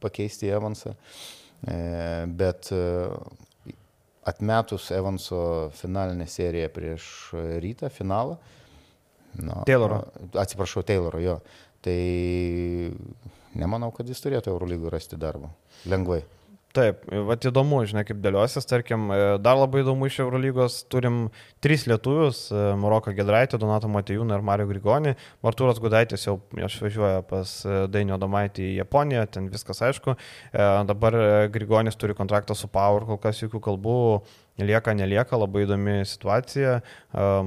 [0.00, 0.94] pakeisti Evansą,
[1.68, 1.76] e,
[2.40, 2.80] bet e,
[4.30, 7.04] atmetus Evanso finalinę seriją prieš
[7.62, 8.38] rytą, finalą.
[9.38, 10.02] No, Tayloro.
[10.34, 11.38] Atsiprašau, Tayloro, jo.
[11.84, 11.96] Tai
[13.56, 15.52] nemanau, kad jis turėtų Eurolygų rasti darbą.
[15.88, 16.22] Lengvai.
[16.70, 21.24] Taip, va įdomu, žinai, kaip dėliosis, tarkim, e, dar labai įdomu iš Eurolygos turim
[21.58, 25.16] tris lietuvius e,- Maroką Gedraitį, Donatą Matejūną ir Mario Grigonį.
[25.42, 30.14] Artūras Gudaitis jau išvažiuoja pas e, Dainio Domaitį į Japoniją, ten viskas aišku.
[30.86, 31.16] Dabar
[31.50, 33.98] Grigonis turi kontraktą su Power, kol kas jokių kalbų
[34.66, 36.78] lieka, nelieka, labai įdomi situacija.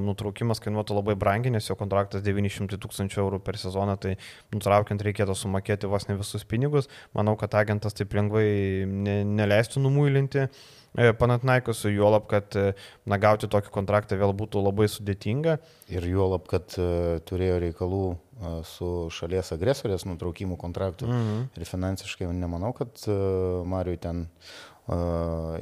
[0.02, 4.16] Nutraukimas kainuotų labai brangiai, nes jo kontraktas 900 tūkstančių eurų per sezoną, tai
[4.54, 6.90] nutraukiant reikėtų sumokėti vos ne visus pinigus.
[7.18, 8.48] Manau, kad agentas taip lengvai
[8.88, 10.48] ne, neleistų numuilinti.
[10.94, 12.74] E, Panatnaikus, juolab, kad e,
[13.10, 15.58] na, gauti tokį kontraktą vėl būtų labai sudėtinga.
[15.94, 21.10] Ir juolab, kad uh, turėjo reikalų uh, su šalies agresorės nutraukimu kontraktų.
[21.10, 21.48] Mm -hmm.
[21.58, 24.28] Ir finansiškai nemanau, kad uh, Mariui ten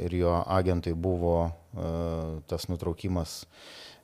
[0.02, 1.52] ir jo agentui buvo
[2.48, 3.46] tas nutraukimas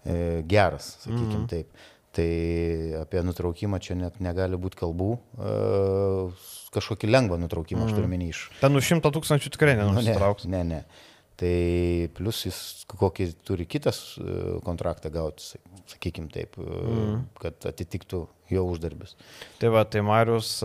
[0.06, 1.86] e, geras, sakykime mm taip.
[2.18, 2.32] Tai
[3.04, 5.10] apie nutraukimą čia net negali būti kalbų.
[6.74, 7.86] Kažkokį lengvą nutraukimą, mm.
[7.86, 8.14] aš turiu mhm.
[8.16, 8.40] menį iš.
[8.58, 10.48] Ten už šimtą tūkstančių tikrai nenusitrauks.
[10.48, 11.06] Nu, ne, ne, ne.
[11.38, 11.58] Tai
[12.18, 12.60] plus jis
[12.90, 15.60] kokį turi kitas e, kontraktą gauti,
[15.92, 17.20] sakykime taip, mm.
[17.44, 19.14] kad atitiktų jo uždarbis.
[19.62, 20.56] Tai va, tai Marius,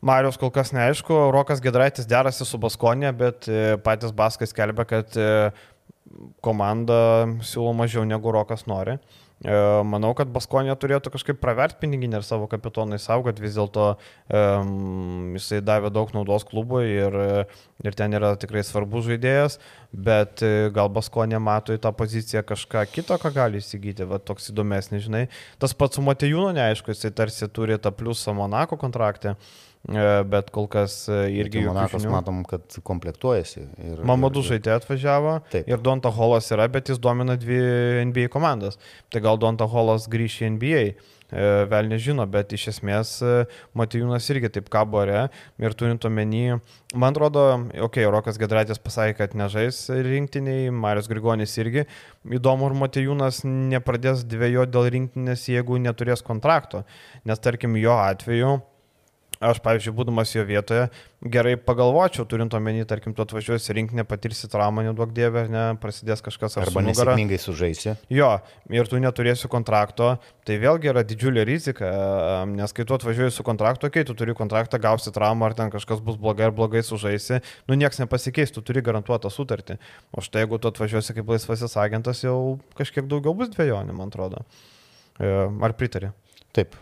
[0.00, 3.50] Marius kol kas neaišku, Rokas Gedraitis derasi su Baskonė, bet
[3.84, 5.18] patys Baskai skelbia, kad
[6.44, 6.98] komanda
[7.44, 8.96] siūlo mažiau negu Rokas nori.
[8.96, 9.23] E,
[9.84, 13.90] manau, kad Baskonė turėtų kažkaip praverti piniginį ir savo kapitonai saugot, vis dėlto
[14.30, 17.18] um, jisai davė daug naudos klubui ir,
[17.84, 19.58] ir ten yra tikrai svarbus žaidėjas,
[19.92, 24.48] bet e, gal Baskonė mato į tą poziciją kažką kito, ką gali įsigyti, va toks
[24.54, 25.26] įdomesnis, žinai.
[25.60, 29.36] Tas pats su Matejūnu neaišku, jisai tarsi turi tą pliusą Monako kontraktą.
[29.84, 31.60] E, bet kol kas e, irgi...
[31.66, 33.66] Monakos matom, kad komplektuojasi.
[33.84, 35.68] Ir, Mamadų žaidė atvažiavo Taip.
[35.68, 37.58] ir Donta Holas yra, bet jis domina dvi
[38.08, 38.80] NBA komandas.
[39.12, 40.80] Tai gal Donta Holas grįš į NBA.
[41.34, 43.12] E, vėl nežino, bet iš esmės
[43.76, 45.26] Matijūnas irgi taip kabore
[45.60, 46.60] ir turint omeny,
[46.94, 51.84] man atrodo, okei, okay, Rokas Gedratis pasakė, kad nežais rinktiniai, Marius Grigonis irgi.
[52.24, 56.86] Įdomu, ar Matijūnas nepradės dviejo dėl rinktinės, jeigu neturės kontrakto.
[57.28, 58.62] Nes tarkim, jo atveju
[59.42, 60.84] Aš, pavyzdžiui, būdamas jo vietoje,
[61.26, 66.54] gerai pagalvočiau, turint omeny, tarkim, tu atvažiuosi rinkinį, patirsi traumą, neduok dievę, ne, prasidės kažkas
[66.60, 67.96] ar Arba nesėkmingai sužaisi.
[68.14, 68.30] Jo,
[68.70, 70.12] ir tu neturėsi kontrakto,
[70.46, 71.90] tai vėlgi yra didžiulė rizika,
[72.50, 76.04] nes kai tu atvažiuoji su kontraktu, kai tu turi kontraktą, gausi traumą, ar ten kažkas
[76.04, 79.80] bus blogai ar blogai sužaisi, nu nieks nepasikeis, tu turi garantuotą sutartį.
[80.14, 84.44] O štai jeigu tu atvažiuosi kaip laisvasis agentas, jau kažkiek daugiau bus dviejonių, man atrodo.
[85.18, 85.30] E,
[85.64, 86.14] ar pritari?
[86.54, 86.76] Taip.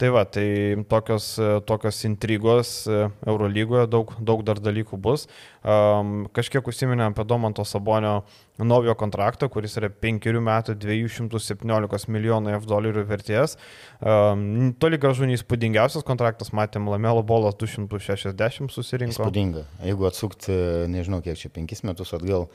[0.00, 1.36] Tai va, tai tokios,
[1.68, 5.26] tokios intrigos e, Eurolygoje, daug, daug dar dalykų bus.
[5.60, 8.22] Um, kažkiek užsiminėm apie Domanto Sabonio
[8.56, 13.58] naujo kontraktą, kuris yra 5 metų 217 milijonų F dolerių vertės.
[14.00, 19.18] Um, toli gražu neįspūdingiausias kontraktas, matėm, Lamelo bolas 260 susirinko.
[19.18, 19.66] Įspūdinga.
[19.84, 20.56] Jeigu atsukti,
[20.96, 22.48] nežinau kiek čia, 5 metus atgal,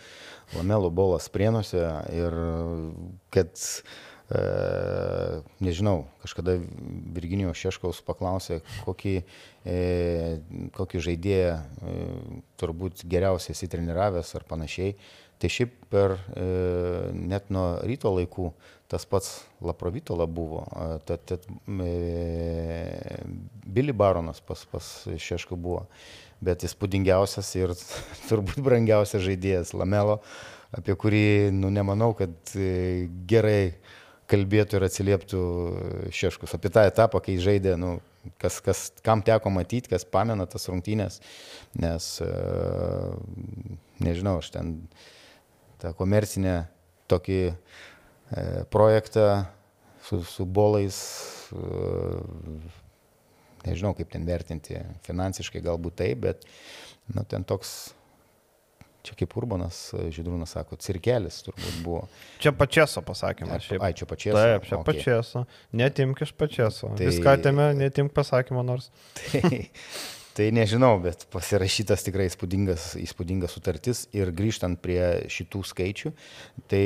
[0.57, 2.41] Lamelo bolas prienuose ir
[3.37, 4.14] kad E,
[5.61, 6.55] nežinau, kažkada
[7.13, 9.19] Virginijos Šeškaus paklausė, kokį,
[9.65, 9.75] e,
[10.73, 11.97] kokį žaidėją e,
[12.61, 14.95] turbūt geriausiai įsitreniravęs ar panašiai.
[15.35, 16.45] Tai šiaip per e,
[17.13, 18.49] net nuo ryto laikų
[18.89, 20.63] tas pats Laprovitola buvo.
[21.05, 21.45] Tad, tad
[21.83, 23.17] e,
[23.65, 25.85] Billy Baronas pas, pas Šešką buvo.
[26.45, 27.73] Bet įspūdingiausias ir
[28.29, 30.19] turbūt brangiausias žaidėjas Lamelo,
[30.75, 33.75] apie kurį, nu, nemanau, kad e, gerai
[34.31, 35.41] kalbėtų ir atsilieptų
[36.15, 37.97] Šeškus apie tą etapą, kai žaidė, nu,
[38.41, 41.19] kas, kas, kam teko matyti, kas pamena tas rungtynės,
[41.77, 42.29] nes, e,
[44.05, 44.73] nežinau, aš ten
[45.81, 46.55] tą komercinę
[47.11, 47.55] tokį e,
[48.73, 49.45] projektą
[50.07, 50.97] su, su bolais,
[51.53, 52.55] e,
[53.67, 56.49] nežinau kaip ten vertinti, finansiškai galbūt taip, bet
[57.13, 57.93] nu, ten toks
[59.05, 62.03] Čia kaip Urbanas Židrūnas sako, cirkelis turbūt buvo.
[62.41, 63.69] Čia pačieso pasakymas.
[63.77, 64.37] Ai, čia pačieso.
[64.39, 64.87] Taip, čia okay.
[64.89, 65.45] pačieso.
[65.77, 66.89] Netimk iš pačieso.
[66.97, 67.09] Tai...
[67.11, 68.89] Viską atėmė, netimk pasakymą nors.
[69.29, 69.59] Tai,
[70.35, 76.13] tai nežinau, bet pasirašytas tikrai įspūdingas, įspūdingas sutartis ir grįžtant prie šitų skaičių,
[76.71, 76.85] tai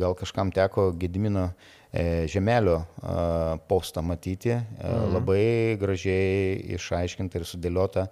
[0.00, 1.50] gal kažkam teko Gedimino
[1.94, 2.80] E, žemelio
[3.68, 5.12] postą matyti, e, mhm.
[5.14, 8.08] labai gražiai išaiškinta ir sudėliota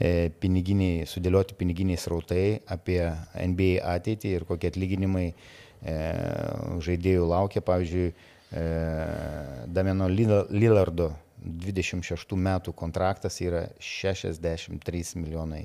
[0.00, 3.02] e, piniginiai, sudėlioti piniginiai srautai apie
[3.36, 5.28] NBA ateitį ir kokie atlyginimai
[6.82, 7.60] žaidėjų laukia.
[7.62, 8.08] Pavyzdžiui,
[9.76, 11.10] Damieno Lillardo
[11.46, 15.64] 26 metų kontraktas yra 63 milijonai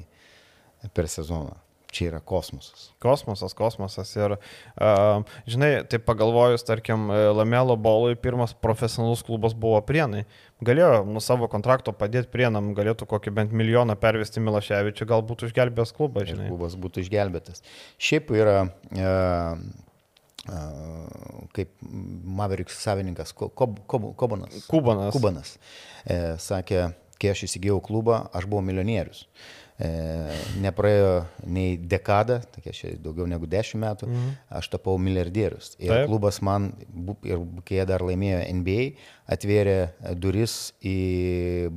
[0.96, 1.58] per sezoną
[1.92, 2.90] čia yra kosmosas.
[3.04, 4.14] Kosmosas, kosmosas.
[4.16, 10.24] Ir, uh, žinai, tai pagalvojus, tarkim, Lamelo bolui pirmas profesionalus klubas buvo Prienai.
[10.64, 15.96] Galėjo nuo savo kontrakto padėti Prienam, galėtų kokį bent milijoną pervesti Milaševičių, gal būtų išgelbėjęs
[15.98, 16.48] klubą, žinai.
[16.48, 17.66] Ir klubas būtų išgelbėtas.
[18.02, 18.60] Šiaip yra...
[18.96, 19.90] Uh,
[21.54, 21.70] kaip
[22.26, 24.66] Mavericks savininkas Kob, Kob, Kobanas.
[24.68, 25.14] Kubanas.
[25.14, 25.56] Kubanas.
[26.06, 26.88] E, sakė,
[27.22, 29.28] kai aš įsigijau klubą, aš buvau milijonierius.
[29.82, 29.90] E,
[30.62, 31.14] nepraėjo
[31.50, 34.36] nei dekada, tokia čia daugiau negu dešimt metų, mhm.
[34.60, 35.76] aš tapau milijardierius.
[35.80, 36.10] Ir Taip.
[36.10, 36.72] klubas man,
[37.26, 38.84] ir kai jie dar laimėjo NBA,
[39.38, 39.80] atvėrė
[40.22, 41.00] duris į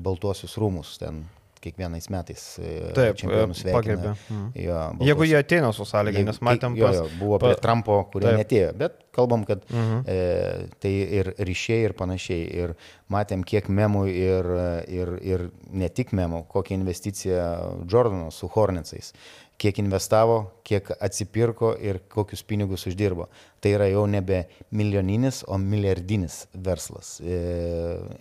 [0.04, 1.24] Baltuosius rūmus, ten
[1.64, 4.14] kiekvienais metais e, Taip, čempionus e, sveikina.
[4.14, 4.48] Mhm.
[4.60, 5.08] Jo, baltos...
[5.10, 8.42] Jeigu jie ateina su sąlyga, nes matėm, jo, jo, buvo prie Trumpo, kurie Taip.
[8.42, 10.02] netėjo, bet kalbam, kad mhm.
[10.10, 12.44] e, tai ir ryšiai ir panašiai.
[12.64, 12.74] Ir
[13.12, 14.50] matėm, kiek memų ir,
[14.90, 17.48] ir, ir ne tik memų, kokią investiciją
[17.90, 19.12] Jordano su Hornetsais
[19.60, 23.28] kiek investavo, kiek atsipirko ir kokius pinigus uždirbo.
[23.62, 24.44] Tai yra jau nebe
[24.74, 27.38] milijoninis, o milijardinis verslas e,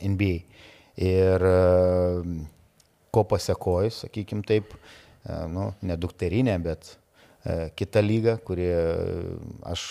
[0.10, 0.36] NBA.
[1.04, 1.56] Ir e,
[3.14, 6.98] ko pasiekoj, sakykim taip, e, nu, ne dukterinė, bet
[7.76, 8.70] kita lyga, kuri
[9.68, 9.82] aš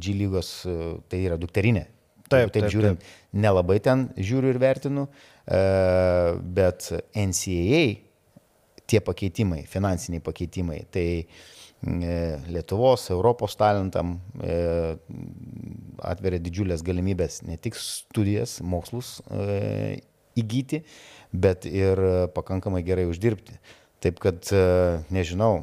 [0.00, 0.62] G lygos,
[1.12, 1.82] tai yra dukterinė.
[2.24, 3.02] Taip, taip, taip žiūrint,
[3.36, 5.04] nelabai ten žiūriu ir vertinu,
[6.56, 7.82] bet NCAA
[8.88, 11.06] tie pakeitimai, finansiniai pakeitimai, tai
[11.82, 14.14] Lietuvos, Europos talentam
[15.98, 19.16] atveria didžiulės galimybės ne tik studijas, mokslus
[20.38, 20.84] įgyti,
[21.32, 22.00] bet ir
[22.36, 23.56] pakankamai gerai uždirbti.
[24.02, 24.48] Taip kad
[25.14, 25.62] nežinau,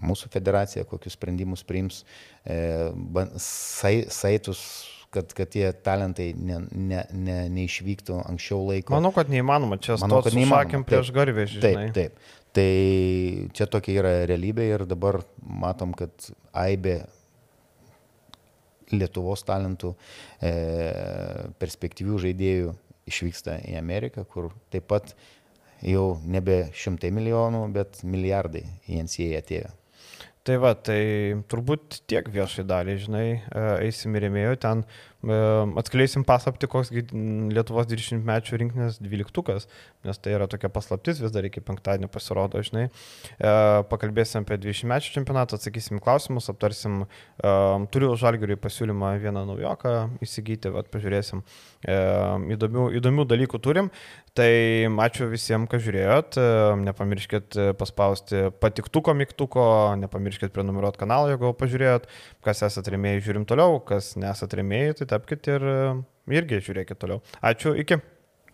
[0.00, 2.00] mūsų federacija kokius sprendimus priims,
[3.44, 4.62] saitus,
[5.12, 8.96] kad, kad tie talentai ne, ne, ne, neišvyktų anksčiau laiko.
[8.96, 10.84] Manau, kad neįmanoma, čia Manau, kad neįmanoma.
[10.88, 11.90] prieš garvės, žinai.
[11.92, 12.32] Taip, taip.
[12.56, 12.70] Tai
[13.56, 17.02] čia tokia yra realybė ir dabar matom, kad Aibė
[18.94, 19.92] Lietuvos talentų,
[20.40, 20.52] e,
[21.60, 22.74] perspektyvių žaidėjų
[23.06, 25.14] išvyksta į Ameriką, kur taip pat
[25.84, 29.72] jau nebe šimtai milijonų, bet milijardai į NCA atėjo.
[30.46, 31.00] Tai va, tai
[31.50, 34.84] turbūt tiek viešai daliai, žinai, e, eisim ir rėmėjų ten,
[35.24, 39.66] atskleisim paslapti, koks Lietuvos 20 mečių rinkinės dvyliktukas,
[40.06, 42.86] nes tai yra tokia paslaptis, vis dar iki penktadienio pasirodo, žinai.
[43.38, 43.54] E,
[43.90, 47.04] pakalbėsim apie 20 mečių čempionatą, atsakysim klausimus, aptarsim,
[47.92, 51.42] turiu žalgiriui pasiūlymą vieną naujoką įsigyti, va, pažiūrėsim.
[51.86, 53.90] Įdomių, įdomių dalykų turim.
[54.36, 54.50] Tai
[55.06, 56.36] ačiū visiems, kas žiūrėjot.
[56.82, 59.64] Nepamirškit paspausti patiktuko mygtuko,
[60.02, 62.08] nepamirškit prenumeruoti kanalą, jeigu pažiūrėjot.
[62.46, 65.64] Kas esate remėjai, žiūrim toliau, kas nesate remėjai, tai tapkite ir
[66.30, 67.24] irgi žiūrėkit toliau.
[67.42, 67.98] Ačiū, iki.